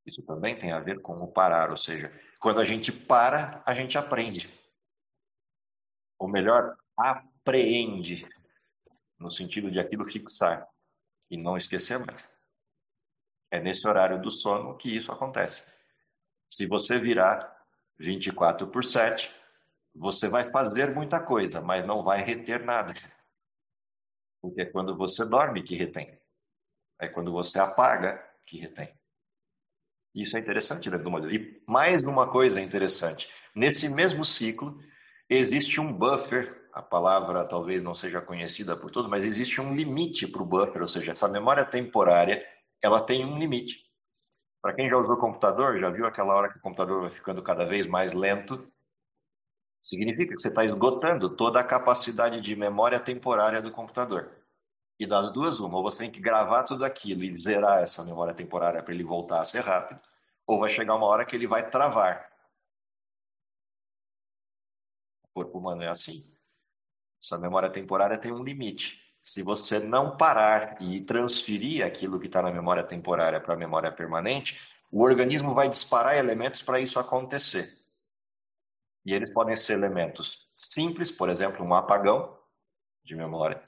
[0.06, 3.74] Isso também tem a ver com o parar, ou seja, quando a gente para, a
[3.74, 4.50] gente aprende.
[6.20, 8.28] Ou melhor, apreende,
[9.18, 10.68] no sentido de aquilo fixar
[11.32, 12.28] e não esquecer mais.
[13.50, 15.66] É nesse horário do sono que isso acontece.
[16.50, 17.66] Se você virar
[17.98, 19.32] 24 por 7,
[19.96, 22.94] você vai fazer muita coisa, mas não vai reter nada.
[24.42, 26.20] Porque é quando você dorme que retém.
[27.00, 28.94] É quando você apaga que retém.
[30.14, 31.34] Isso é interessante dentro do modelo.
[31.34, 33.28] E mais uma coisa interessante.
[33.56, 34.78] Nesse mesmo ciclo,
[35.30, 36.62] existe um buffer.
[36.74, 40.82] A palavra talvez não seja conhecida por todos, mas existe um limite para o buffer,
[40.82, 42.44] ou seja, essa memória temporária,
[42.82, 43.84] ela tem um limite.
[44.62, 47.66] Para quem já usou computador, já viu aquela hora que o computador vai ficando cada
[47.66, 48.73] vez mais lento?
[49.84, 54.32] Significa que você está esgotando toda a capacidade de memória temporária do computador.
[54.98, 58.34] E das duas, uma, ou você tem que gravar tudo aquilo e zerar essa memória
[58.34, 60.00] temporária para ele voltar a ser rápido,
[60.48, 62.32] ou vai chegar uma hora que ele vai travar.
[65.26, 66.24] O corpo humano é assim.
[67.22, 69.02] Essa memória temporária tem um limite.
[69.22, 73.92] Se você não parar e transferir aquilo que está na memória temporária para a memória
[73.92, 77.83] permanente, o organismo vai disparar elementos para isso acontecer.
[79.06, 82.40] E eles podem ser elementos simples, por exemplo, um apagão
[83.04, 83.62] de memória,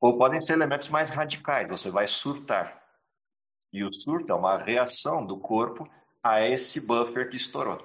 [0.00, 2.84] ou podem ser elementos mais radicais, você vai surtar.
[3.72, 5.88] E o surto é uma reação do corpo
[6.22, 7.78] a esse buffer que estourou.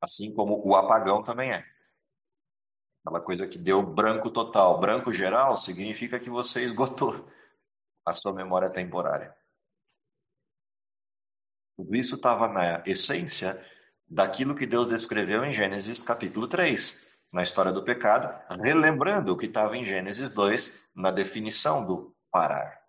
[0.00, 1.66] Assim como o apagão também é.
[3.04, 4.78] Aquela coisa que deu branco total.
[4.80, 7.28] Branco geral significa que você esgotou
[8.04, 9.36] a sua memória temporária.
[11.76, 13.54] Tudo isso estava na essência
[14.08, 19.46] daquilo que Deus descreveu em Gênesis capítulo 3, na história do pecado, relembrando o que
[19.46, 22.80] estava em Gênesis 2, na definição do parar,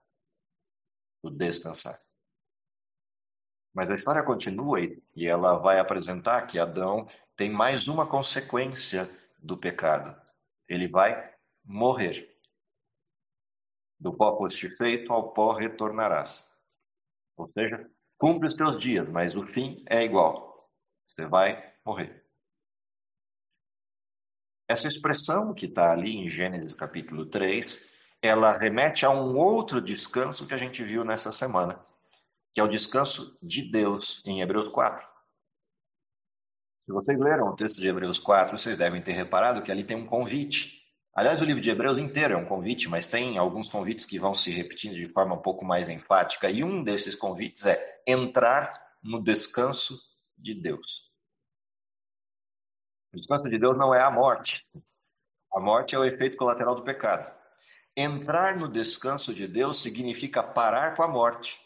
[1.22, 2.00] do descansar.
[3.74, 7.06] Mas a história continua e ela vai apresentar que Adão
[7.36, 10.20] tem mais uma consequência do pecado.
[10.68, 12.36] Ele vai morrer.
[14.00, 16.50] Do pó foste feito, ao pó retornarás.
[17.38, 20.49] Ou seja, cumpre os teus dias, mas o fim é igual.
[21.10, 22.24] Você vai morrer.
[24.68, 30.46] Essa expressão que está ali em Gênesis capítulo 3, ela remete a um outro descanso
[30.46, 31.84] que a gente viu nessa semana,
[32.54, 35.04] que é o descanso de Deus em Hebreus 4.
[36.78, 39.98] Se vocês leram o texto de Hebreus 4, vocês devem ter reparado que ali tem
[39.98, 40.88] um convite.
[41.16, 44.36] Aliás, o livro de Hebreus inteiro é um convite, mas tem alguns convites que vão
[44.36, 46.52] se repetindo de forma um pouco mais enfática.
[46.52, 50.09] E um desses convites é entrar no descanso
[50.40, 51.10] de Deus.
[53.14, 54.66] O descanso de Deus não é a morte.
[55.54, 57.34] A morte é o efeito colateral do pecado.
[57.96, 61.60] Entrar no descanso de Deus significa parar com a morte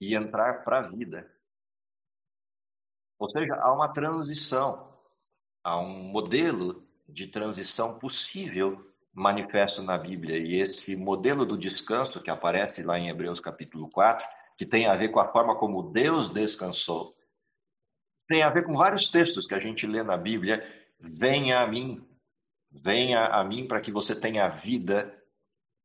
[0.00, 1.30] e entrar para a vida.
[3.18, 4.98] Ou seja, há uma transição,
[5.62, 10.38] há um modelo de transição possível manifesto na Bíblia.
[10.38, 14.96] E esse modelo do descanso que aparece lá em Hebreus capítulo 4, que tem a
[14.96, 17.14] ver com a forma como Deus descansou,
[18.30, 20.64] tem a ver com vários textos que a gente lê na Bíblia.
[21.00, 22.00] Venha a mim,
[22.70, 25.12] venha a mim para que você tenha vida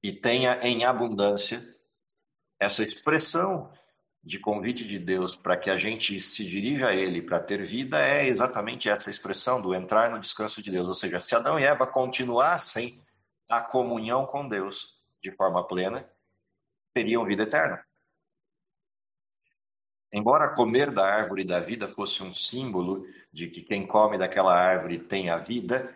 [0.04, 1.60] e tenha em abundância.
[2.60, 3.74] Essa expressão
[4.24, 8.00] de convite de Deus para que a gente se dirija a Ele para ter vida
[8.00, 10.88] é exatamente essa expressão do entrar no descanso de Deus.
[10.88, 13.04] Ou seja, se Adão e Eva continuassem
[13.50, 16.08] a comunhão com Deus de forma plena,
[16.94, 17.84] teriam vida eterna.
[20.12, 25.00] Embora comer da árvore da vida fosse um símbolo de que quem come daquela árvore
[25.00, 25.94] tem a vida,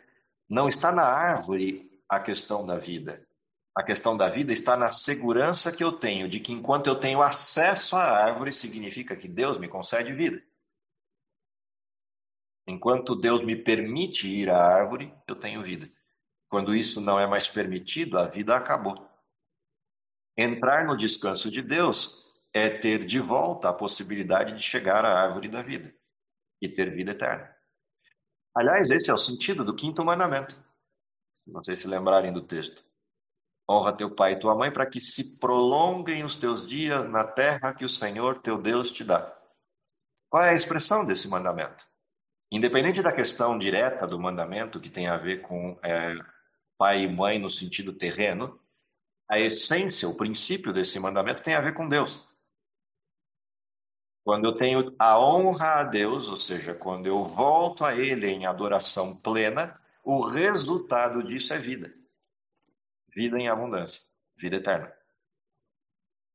[0.49, 3.25] não está na árvore a questão da vida.
[3.75, 7.21] A questão da vida está na segurança que eu tenho de que enquanto eu tenho
[7.21, 10.43] acesso à árvore, significa que Deus me concede vida.
[12.67, 15.89] Enquanto Deus me permite ir à árvore, eu tenho vida.
[16.49, 19.07] Quando isso não é mais permitido, a vida acabou.
[20.35, 25.47] Entrar no descanso de Deus é ter de volta a possibilidade de chegar à árvore
[25.47, 25.93] da vida
[26.61, 27.55] e ter vida eterna.
[28.55, 30.55] Aliás, esse é o sentido do quinto mandamento.
[31.35, 32.83] Se vocês se lembrarem do texto.
[33.69, 37.73] Honra teu pai e tua mãe para que se prolonguem os teus dias na terra
[37.73, 39.31] que o Senhor teu Deus te dá.
[40.27, 41.85] Qual é a expressão desse mandamento?
[42.51, 46.15] Independente da questão direta do mandamento, que tem a ver com é,
[46.77, 48.59] pai e mãe no sentido terreno,
[49.29, 52.27] a essência, o princípio desse mandamento tem a ver com Deus.
[54.23, 58.45] Quando eu tenho a honra a Deus, ou seja, quando eu volto a Ele em
[58.45, 61.93] adoração plena, o resultado disso é vida.
[63.13, 64.01] Vida em abundância,
[64.37, 64.93] vida eterna.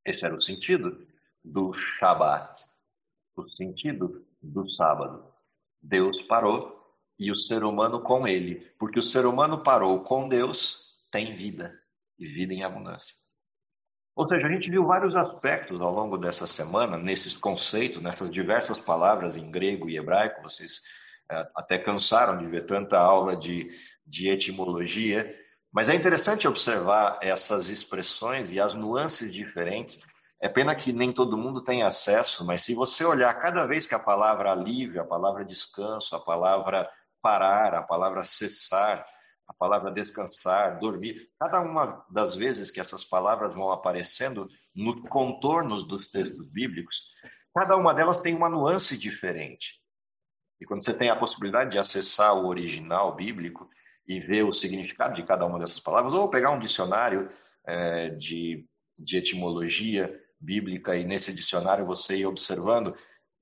[0.05, 1.07] Esse era o sentido
[1.45, 2.65] do Shabat,
[3.37, 5.33] o sentido do sábado.
[5.81, 6.83] Deus parou
[7.19, 11.81] e o ser humano com ele, porque o ser humano parou com Deus, tem vida
[12.19, 13.24] e vida em abundância.
[14.17, 18.79] Ou seja, a gente viu vários aspectos ao longo dessa semana, nesses conceitos, nessas diversas
[18.79, 20.43] palavras em grego e hebraico.
[20.43, 20.83] Vocês
[21.31, 23.71] é, até cansaram de ver tanta aula de,
[24.07, 25.35] de etimologia,
[25.73, 30.01] mas é interessante observar essas expressões e as nuances diferentes
[30.41, 33.95] é pena que nem todo mundo tem acesso, mas se você olhar cada vez que
[33.95, 36.87] a palavra alívio, a palavra descanso, a palavra
[37.23, 39.07] parar, a palavra cessar,
[39.47, 45.85] a palavra descansar, dormir, cada uma das vezes que essas palavras vão aparecendo nos contornos
[45.87, 47.05] dos textos bíblicos,
[47.55, 49.81] cada uma delas tem uma nuance diferente.
[50.61, 53.69] E quando você tem a possibilidade de acessar o original bíblico
[54.07, 57.29] e ver o significado de cada uma dessas palavras, ou pegar um dicionário
[57.67, 58.67] é, de,
[58.99, 62.95] de etimologia, bíblica e nesse dicionário você ir observando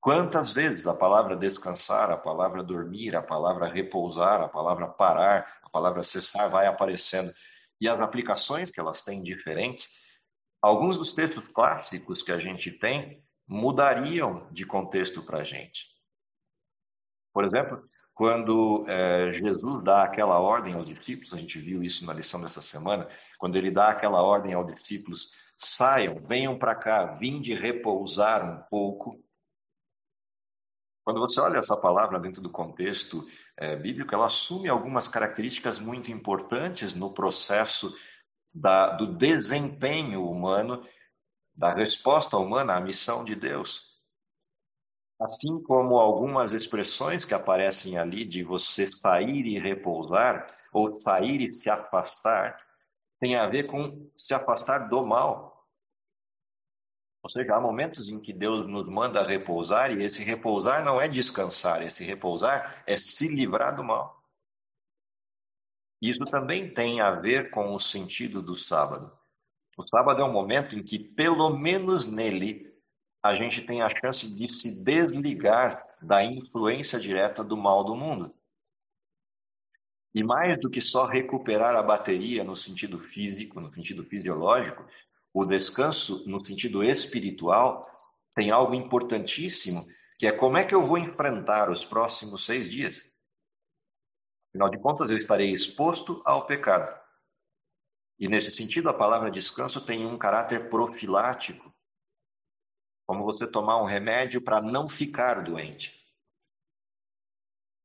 [0.03, 5.71] quantas vezes a palavra descansar, a palavra dormir, a palavra repousar, a palavra parar, a
[5.71, 7.33] palavra cessar vai aparecendo
[7.81, 9.89] e as aplicações que elas têm diferentes.
[10.61, 15.87] Alguns dos textos clássicos que a gente tem mudariam de contexto para a gente.
[17.33, 17.83] Por exemplo,
[18.13, 22.61] quando é, Jesus dá aquela ordem aos discípulos, a gente viu isso na lição dessa
[22.61, 28.63] semana, quando ele dá aquela ordem aos discípulos Saiam, venham para cá, vinde repousar um
[28.69, 29.23] pouco.
[31.05, 33.27] Quando você olha essa palavra dentro do contexto
[33.57, 37.93] é, bíblico, ela assume algumas características muito importantes no processo
[38.55, 40.87] da, do desempenho humano,
[41.55, 43.93] da resposta humana à missão de Deus.
[45.21, 51.53] Assim como algumas expressões que aparecem ali de você sair e repousar, ou sair e
[51.53, 52.59] se afastar,
[53.21, 55.52] tem a ver com se afastar do mal.
[57.23, 61.09] Ou seja, há momentos em que Deus nos manda repousar e esse repousar não é
[61.09, 64.21] descansar, esse repousar é se livrar do mal.
[66.01, 69.17] Isso também tem a ver com o sentido do sábado.
[69.79, 72.75] O sábado é um momento em que, pelo menos nele,
[73.23, 78.35] a gente tem a chance de se desligar da influência direta do mal do mundo.
[80.13, 84.85] E mais do que só recuperar a bateria no sentido físico, no sentido fisiológico,
[85.33, 87.89] o descanso, no sentido espiritual,
[88.35, 89.85] tem algo importantíssimo,
[90.19, 93.05] que é como é que eu vou enfrentar os próximos seis dias.
[94.51, 97.01] Afinal de contas, eu estarei exposto ao pecado.
[98.19, 101.75] E nesse sentido, a palavra descanso tem um caráter profilático,
[103.07, 105.99] como você tomar um remédio para não ficar doente.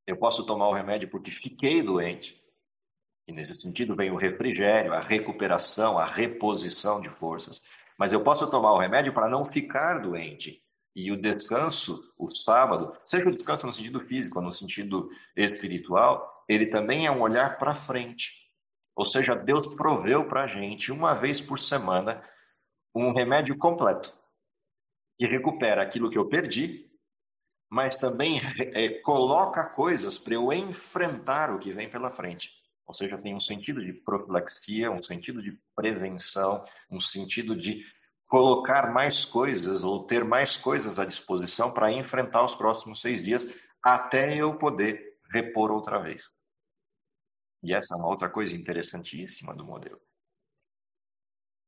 [0.06, 2.41] Eu posso tomar o remédio porque fiquei doente,
[3.28, 7.62] e nesse sentido vem o refrigério, a recuperação, a reposição de forças.
[7.98, 10.64] Mas eu posso tomar o remédio para não ficar doente.
[10.96, 16.68] E o descanso, o sábado, seja o descanso no sentido físico no sentido espiritual, ele
[16.68, 18.48] também é um olhar para frente.
[18.96, 22.24] Ou seja, Deus proveu para a gente, uma vez por semana,
[22.96, 24.18] um remédio completo
[25.20, 26.90] que recupera aquilo que eu perdi,
[27.70, 28.40] mas também
[28.74, 32.57] é, coloca coisas para eu enfrentar o que vem pela frente.
[32.88, 37.86] Ou seja, tem um sentido de profilaxia, um sentido de prevenção, um sentido de
[38.28, 43.54] colocar mais coisas ou ter mais coisas à disposição para enfrentar os próximos seis dias
[43.82, 46.32] até eu poder repor outra vez.
[47.64, 50.02] E essa é uma outra coisa interessantíssima do modelo.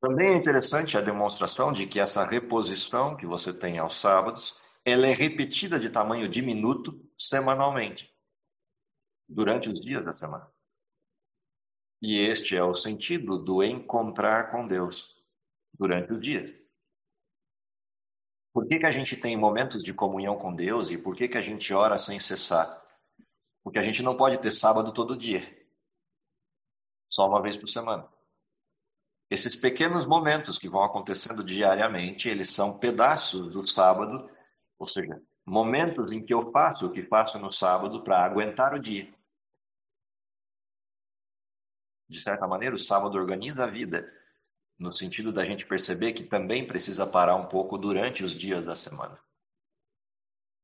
[0.02, 5.08] Também é interessante a demonstração de que essa reposição que você tem aos sábados, ela
[5.08, 8.10] é repetida de tamanho diminuto semanalmente,
[9.28, 10.50] durante os dias da semana.
[12.02, 15.16] E este é o sentido do encontrar com Deus
[15.74, 16.54] durante os dias.
[18.54, 21.38] Por que, que a gente tem momentos de comunhão com Deus e por que, que
[21.38, 22.68] a gente ora sem cessar?
[23.64, 25.44] Porque a gente não pode ter sábado todo dia,
[27.10, 28.08] só uma vez por semana.
[29.30, 34.30] Esses pequenos momentos que vão acontecendo diariamente, eles são pedaços do sábado,
[34.80, 38.80] ou seja, momentos em que eu faço o que faço no sábado para aguentar o
[38.80, 39.14] dia.
[42.10, 44.12] De certa maneira, o sábado organiza a vida,
[44.80, 48.76] no sentido da gente perceber que também precisa parar um pouco durante os dias da
[48.76, 49.20] semana.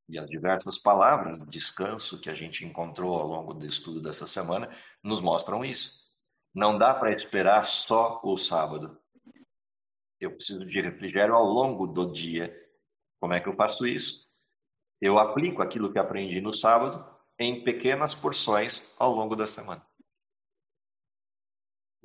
[0.08, 4.26] E as diversas palavras de descanso que a gente encontrou ao longo do estudo dessa
[4.26, 4.70] semana
[5.02, 6.04] nos mostram isso.
[6.54, 8.98] Não dá para esperar só o sábado.
[10.20, 12.54] Eu preciso de refrigério ao longo do dia.
[13.20, 14.26] Como é que eu faço isso?
[15.00, 17.04] Eu aplico aquilo que aprendi no sábado
[17.38, 19.86] em pequenas porções ao longo da semana.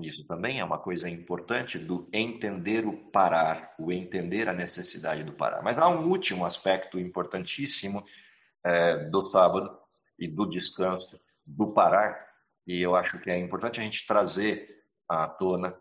[0.08, 5.34] Isso também é uma coisa importante do entender o parar, o entender a necessidade do
[5.34, 5.62] parar.
[5.62, 8.04] Mas há um último aspecto importantíssimo
[8.64, 9.78] é, do sábado
[10.20, 12.28] e do descanso, do parar,
[12.68, 15.76] e eu acho que é importante a gente trazer à tona,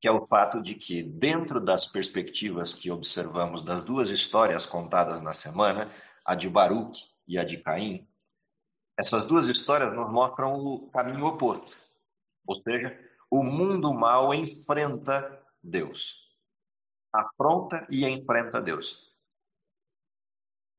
[0.00, 5.20] que é o fato de que, dentro das perspectivas que observamos das duas histórias contadas
[5.20, 5.90] na semana,
[6.24, 8.08] a de Baruch e a de Caim,
[8.98, 11.76] essas duas histórias nos mostram o caminho oposto.
[12.46, 12.98] Ou seja,
[13.30, 16.28] o mundo mal enfrenta Deus.
[17.12, 19.10] Afronta e enfrenta Deus.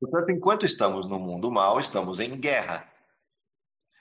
[0.00, 2.92] Portanto, enquanto estamos no mundo mal, estamos em guerra.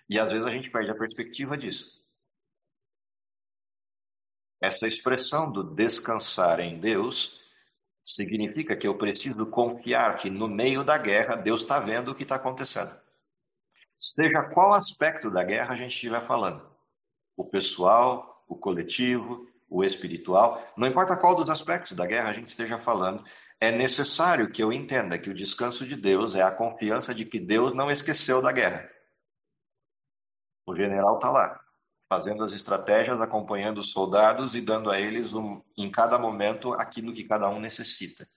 [0.09, 2.01] E às vezes a gente perde a perspectiva disso.
[4.59, 7.41] Essa expressão do descansar em Deus
[8.03, 12.23] significa que eu preciso confiar que no meio da guerra Deus está vendo o que
[12.23, 12.91] está acontecendo.
[13.97, 16.67] Seja qual aspecto da guerra a gente estiver falando:
[17.37, 22.49] o pessoal, o coletivo, o espiritual, não importa qual dos aspectos da guerra a gente
[22.49, 23.23] esteja falando,
[23.61, 27.39] é necessário que eu entenda que o descanso de Deus é a confiança de que
[27.39, 28.89] Deus não esqueceu da guerra.
[30.67, 31.61] O general está lá,
[32.09, 37.13] fazendo as estratégias, acompanhando os soldados e dando a eles, um, em cada momento, aquilo
[37.13, 38.27] que cada um necessita.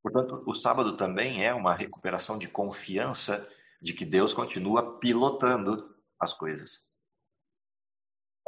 [0.00, 3.50] Portanto, o sábado também é uma recuperação de confiança
[3.82, 6.87] de que Deus continua pilotando as coisas.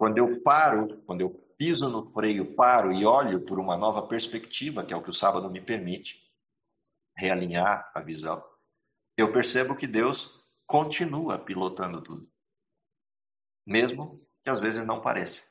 [0.00, 1.28] Quando eu paro, quando eu
[1.58, 5.12] piso no freio, paro e olho por uma nova perspectiva, que é o que o
[5.12, 6.26] sábado me permite,
[7.14, 8.42] realinhar a visão,
[9.14, 12.26] eu percebo que Deus continua pilotando tudo.
[13.66, 15.42] Mesmo que às vezes não pareça.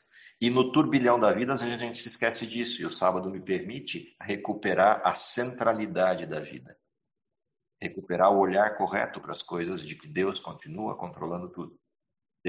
[0.41, 3.29] E no turbilhão da vida, às vezes a gente se esquece disso, e o sábado
[3.29, 6.75] me permite recuperar a centralidade da vida.
[7.79, 11.78] Recuperar o olhar correto para as coisas de que Deus continua controlando tudo.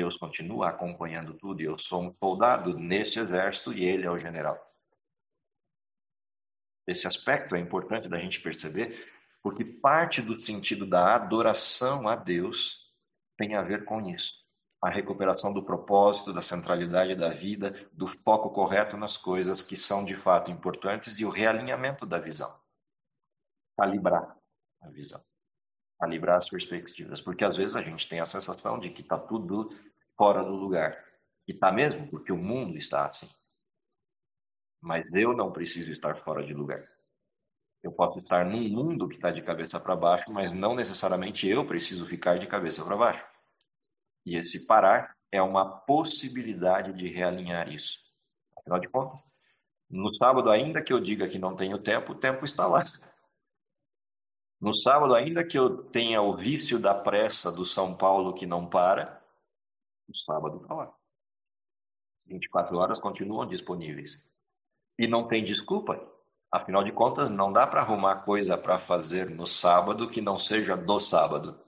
[0.00, 4.16] Deus continua acompanhando tudo, e eu sou um soldado nesse exército e ele é o
[4.16, 4.58] general.
[6.86, 9.06] Esse aspecto é importante da gente perceber,
[9.42, 12.90] porque parte do sentido da adoração a Deus
[13.36, 14.40] tem a ver com isso.
[14.82, 20.02] A recuperação do propósito, da centralidade da vida, do foco correto nas coisas que são
[20.02, 22.50] de fato importantes e o realinhamento da visão.
[23.78, 24.34] Calibrar
[24.80, 25.22] a visão.
[26.00, 27.20] Calibrar as perspectivas.
[27.20, 29.68] Porque às vezes a gente tem a sensação de que está tudo
[30.20, 31.02] fora do lugar.
[31.48, 33.26] E está mesmo, porque o mundo está assim.
[34.78, 36.86] Mas eu não preciso estar fora de lugar.
[37.82, 41.66] Eu posso estar num mundo que está de cabeça para baixo, mas não necessariamente eu
[41.66, 43.24] preciso ficar de cabeça para baixo.
[44.26, 48.00] E esse parar é uma possibilidade de realinhar isso.
[48.58, 49.24] Afinal de contas,
[49.88, 52.84] no sábado, ainda que eu diga que não tenho tempo, o tempo está lá.
[54.60, 58.68] No sábado, ainda que eu tenha o vício da pressa do São Paulo que não
[58.68, 59.19] para,
[60.10, 60.94] o sábado está lá.
[62.26, 64.24] 24 horas continuam disponíveis.
[64.98, 66.00] E não tem desculpa.
[66.52, 70.76] Afinal de contas, não dá para arrumar coisa para fazer no sábado que não seja
[70.76, 71.58] do sábado.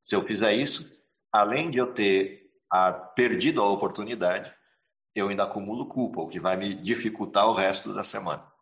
[0.00, 0.84] Se eu fizer isso,
[1.32, 4.52] além de eu ter a, perdido a oportunidade,
[5.14, 8.52] eu ainda acumulo culpa, o que vai me dificultar o resto da semana.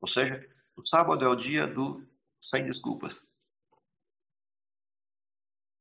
[0.00, 0.44] Ou seja,
[0.76, 2.04] o sábado é o dia do
[2.40, 3.20] sem desculpas.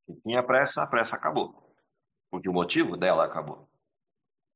[0.05, 1.62] Quem tinha pressa, a pressa acabou.
[2.34, 3.69] Porque o motivo dela acabou.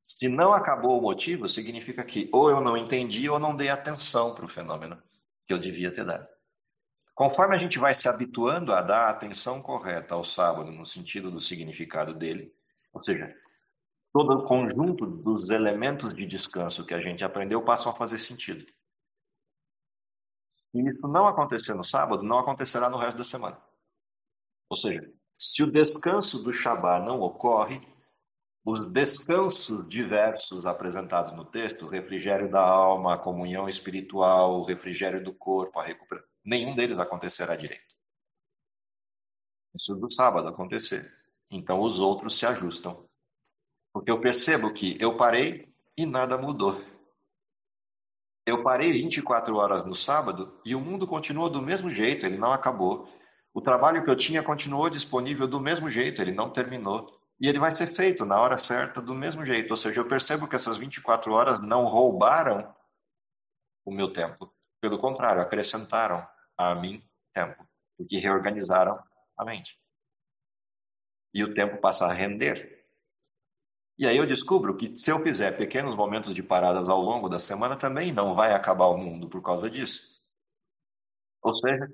[0.02, 4.34] Se não acabou o motivo, significa que ou eu não entendi ou não dei atenção
[4.34, 5.00] para o fenômeno
[5.46, 6.28] que eu devia ter dado.
[7.14, 11.30] Conforme a gente vai se habituando a dar a atenção correta ao sábado, no sentido
[11.30, 12.52] do significado dele,
[12.92, 13.32] ou seja,
[14.12, 18.66] todo o conjunto dos elementos de descanso que a gente aprendeu passam a fazer sentido.
[20.52, 23.62] Se isso não acontecer no sábado, não acontecerá no resto da semana.
[24.68, 25.08] Ou seja,
[25.38, 27.82] se o descanso do Shabat não ocorre,
[28.66, 35.24] os descansos diversos apresentados no texto, o refrigério da alma, a comunhão espiritual, o refrigério
[35.24, 37.96] do corpo, a recuperação, nenhum deles acontecerá direito.
[39.74, 41.16] Isso do sábado acontecer.
[41.50, 43.08] Então os outros se ajustam.
[43.94, 46.82] Porque eu percebo que eu parei e nada mudou.
[48.46, 52.52] Eu parei 24 horas no sábado e o mundo continuou do mesmo jeito, ele não
[52.52, 53.10] acabou.
[53.58, 57.20] O trabalho que eu tinha continuou disponível do mesmo jeito, ele não terminou.
[57.42, 59.72] E ele vai ser feito na hora certa do mesmo jeito.
[59.72, 62.72] Ou seja, eu percebo que essas 24 horas não roubaram
[63.84, 64.54] o meu tempo.
[64.80, 66.24] Pelo contrário, acrescentaram
[66.56, 67.04] a mim
[67.34, 69.04] tempo, porque reorganizaram
[69.36, 69.76] a mente.
[71.34, 72.86] E o tempo passa a render.
[73.98, 77.40] E aí eu descubro que se eu fizer pequenos momentos de paradas ao longo da
[77.40, 80.22] semana, também não vai acabar o mundo por causa disso.
[81.42, 81.88] Ou seja,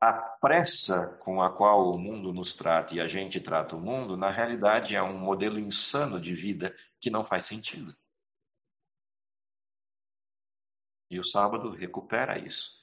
[0.00, 4.16] a pressa com a qual o mundo nos trata e a gente trata o mundo,
[4.16, 7.96] na realidade é um modelo insano de vida que não faz sentido.
[11.10, 12.82] E o sábado recupera isso.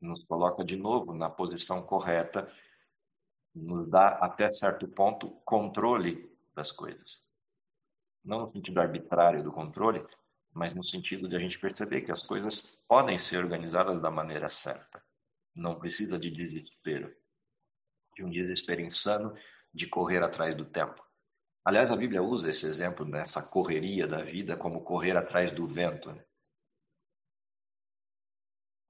[0.00, 2.50] Nos coloca de novo na posição correta,
[3.54, 7.26] nos dá até certo ponto controle das coisas.
[8.24, 10.06] Não no sentido arbitrário do controle,
[10.52, 14.48] mas no sentido de a gente perceber que as coisas podem ser organizadas da maneira
[14.48, 14.99] certa.
[15.54, 17.14] Não precisa de desespero,
[18.16, 19.36] de um desespero insano
[19.72, 21.02] de correr atrás do tempo.
[21.64, 26.10] Aliás, a Bíblia usa esse exemplo nessa correria da vida como correr atrás do vento.
[26.12, 26.24] Né?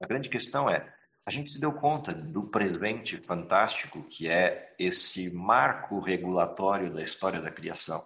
[0.01, 0.95] A grande questão é:
[1.25, 7.41] a gente se deu conta do presente fantástico que é esse marco regulatório da história
[7.41, 8.03] da criação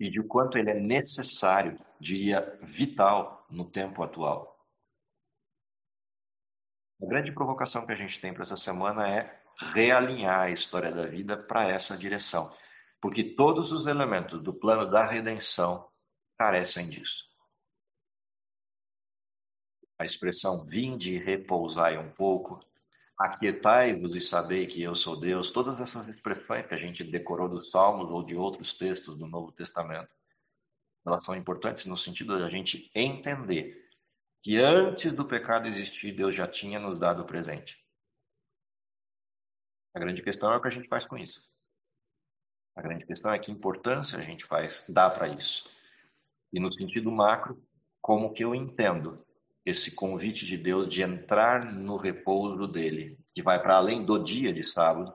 [0.00, 4.59] e de quanto ele é necessário, diria vital, no tempo atual.
[7.02, 9.42] A grande provocação que a gente tem para essa semana é
[9.72, 12.54] realinhar a história da vida para essa direção,
[13.00, 15.88] porque todos os elementos do plano da redenção
[16.38, 17.24] carecem disso.
[19.98, 22.60] A expressão vinde e repousai um pouco,
[23.18, 27.70] aquietai-vos e sabei que eu sou Deus, todas essas expressões que a gente decorou dos
[27.70, 30.10] Salmos ou de outros textos do Novo Testamento,
[31.06, 33.79] elas são importantes no sentido de a gente entender
[34.42, 37.78] que antes do pecado existir, Deus já tinha nos dado o presente.
[39.94, 41.42] A grande questão é o que a gente faz com isso.
[42.74, 45.68] A grande questão é que importância a gente faz, dá para isso.
[46.52, 47.62] E no sentido macro,
[48.00, 49.24] como que eu entendo
[49.66, 54.52] esse convite de Deus de entrar no repouso dele, que vai para além do dia
[54.52, 55.14] de sábado,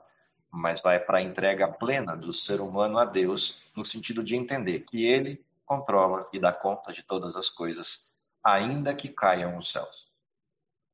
[0.52, 4.82] mas vai para a entrega plena do ser humano a Deus, no sentido de entender
[4.82, 8.15] que ele controla e dá conta de todas as coisas
[8.46, 10.08] ainda que caiam os céus.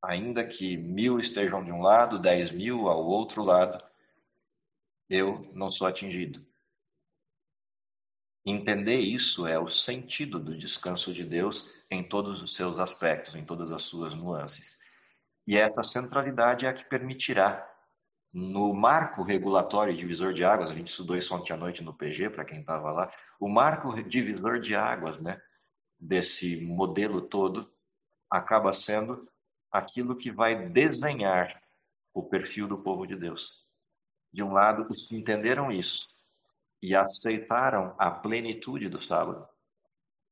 [0.02, 3.84] Ainda que mil estejam de um lado, dez mil ao outro lado,
[5.10, 6.44] eu não sou atingido.
[8.44, 13.46] Entender isso é o sentido do descanso de Deus em todos os seus aspectos, em
[13.46, 14.80] todas as suas nuances.
[15.46, 17.68] E essa centralidade é a que permitirá,
[18.34, 22.30] no marco regulatório divisor de águas, a gente estudou isso ontem à noite no PG,
[22.30, 25.40] para quem estava lá, o marco divisor de águas, né?
[26.02, 27.72] Desse modelo todo
[28.28, 29.30] acaba sendo
[29.72, 31.62] aquilo que vai desenhar
[32.12, 33.64] o perfil do povo de Deus.
[34.34, 36.10] De um lado, os que entenderam isso
[36.82, 39.48] e aceitaram a plenitude do sábado,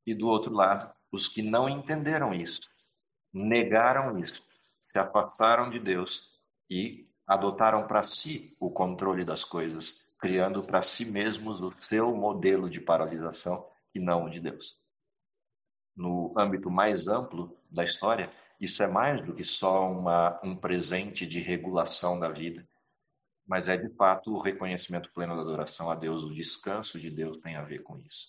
[0.04, 2.62] e do outro lado, os que não entenderam isso,
[3.32, 4.46] negaram isso,
[4.82, 11.04] se afastaram de Deus e adotaram para si o controle das coisas, criando para si
[11.04, 14.79] mesmos o seu modelo de paralisação e não o de Deus
[15.96, 18.30] no âmbito mais amplo da história,
[18.60, 22.66] isso é mais do que só uma, um presente de regulação da vida,
[23.46, 27.38] mas é de fato o reconhecimento pleno da adoração a Deus, o descanso de Deus
[27.38, 28.28] tem a ver com isso.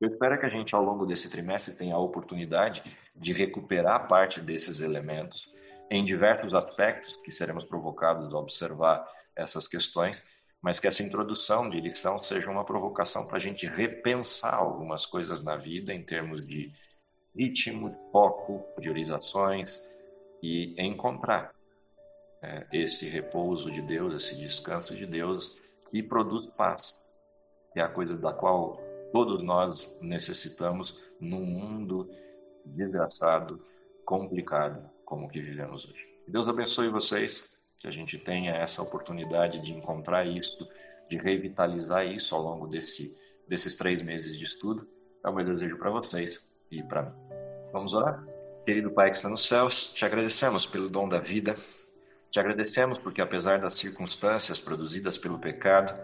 [0.00, 2.82] Eu espero que a gente, ao longo desse trimestre, tenha a oportunidade
[3.14, 5.48] de recuperar parte desses elementos
[5.90, 10.26] em diversos aspectos que seremos provocados a observar essas questões
[10.66, 15.40] mas que essa introdução de lição seja uma provocação para a gente repensar algumas coisas
[15.40, 16.72] na vida em termos de
[17.36, 19.80] ritmo, foco, priorizações
[20.42, 21.54] e encontrar
[22.42, 27.00] é, esse repouso de Deus, esse descanso de Deus que produz paz,
[27.72, 32.10] que é a coisa da qual todos nós necessitamos num mundo
[32.64, 33.64] desgraçado,
[34.04, 36.08] complicado como o que vivemos hoje.
[36.26, 37.55] Deus abençoe vocês
[37.86, 40.68] que a gente tenha essa oportunidade de encontrar isso,
[41.08, 43.16] de revitalizar isso ao longo desse,
[43.46, 44.88] desses três meses de estudo.
[45.24, 47.12] É o meu desejo para vocês e para mim.
[47.72, 48.24] Vamos orar?
[48.64, 51.54] Querido Pai que está nos céus, te agradecemos pelo dom da vida,
[52.32, 55.94] te agradecemos porque, apesar das circunstâncias produzidas pelo pecado,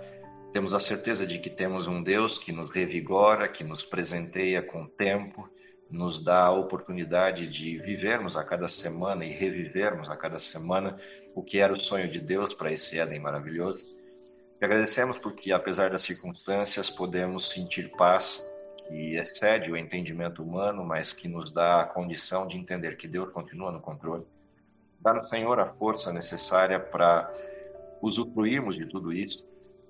[0.52, 4.86] temos a certeza de que temos um Deus que nos revigora, que nos presenteia com
[4.86, 5.50] tempo,
[5.92, 10.98] nos dá a oportunidade de vivermos a cada semana e revivermos a cada semana
[11.34, 13.84] o que era o sonho de Deus para esse Éden maravilhoso.
[14.58, 18.46] E agradecemos porque, apesar das circunstâncias, podemos sentir paz
[18.88, 23.30] que excede o entendimento humano, mas que nos dá a condição de entender que Deus
[23.30, 24.24] continua no controle.
[24.98, 27.30] Dá no Senhor a força necessária para
[28.00, 29.46] usufruirmos de tudo isso,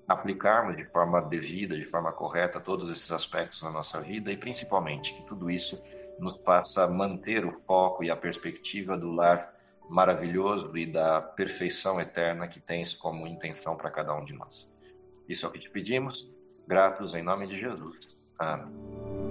[0.07, 5.13] aplicarmos de forma devida, de forma correta, todos esses aspectos na nossa vida e, principalmente,
[5.13, 5.81] que tudo isso
[6.19, 9.53] nos faça manter o foco e a perspectiva do lar
[9.89, 14.71] maravilhoso e da perfeição eterna que tens como intenção para cada um de nós.
[15.27, 16.29] Isso é o que te pedimos,
[16.67, 17.97] gratos em nome de Jesus.
[18.37, 19.22] Amém.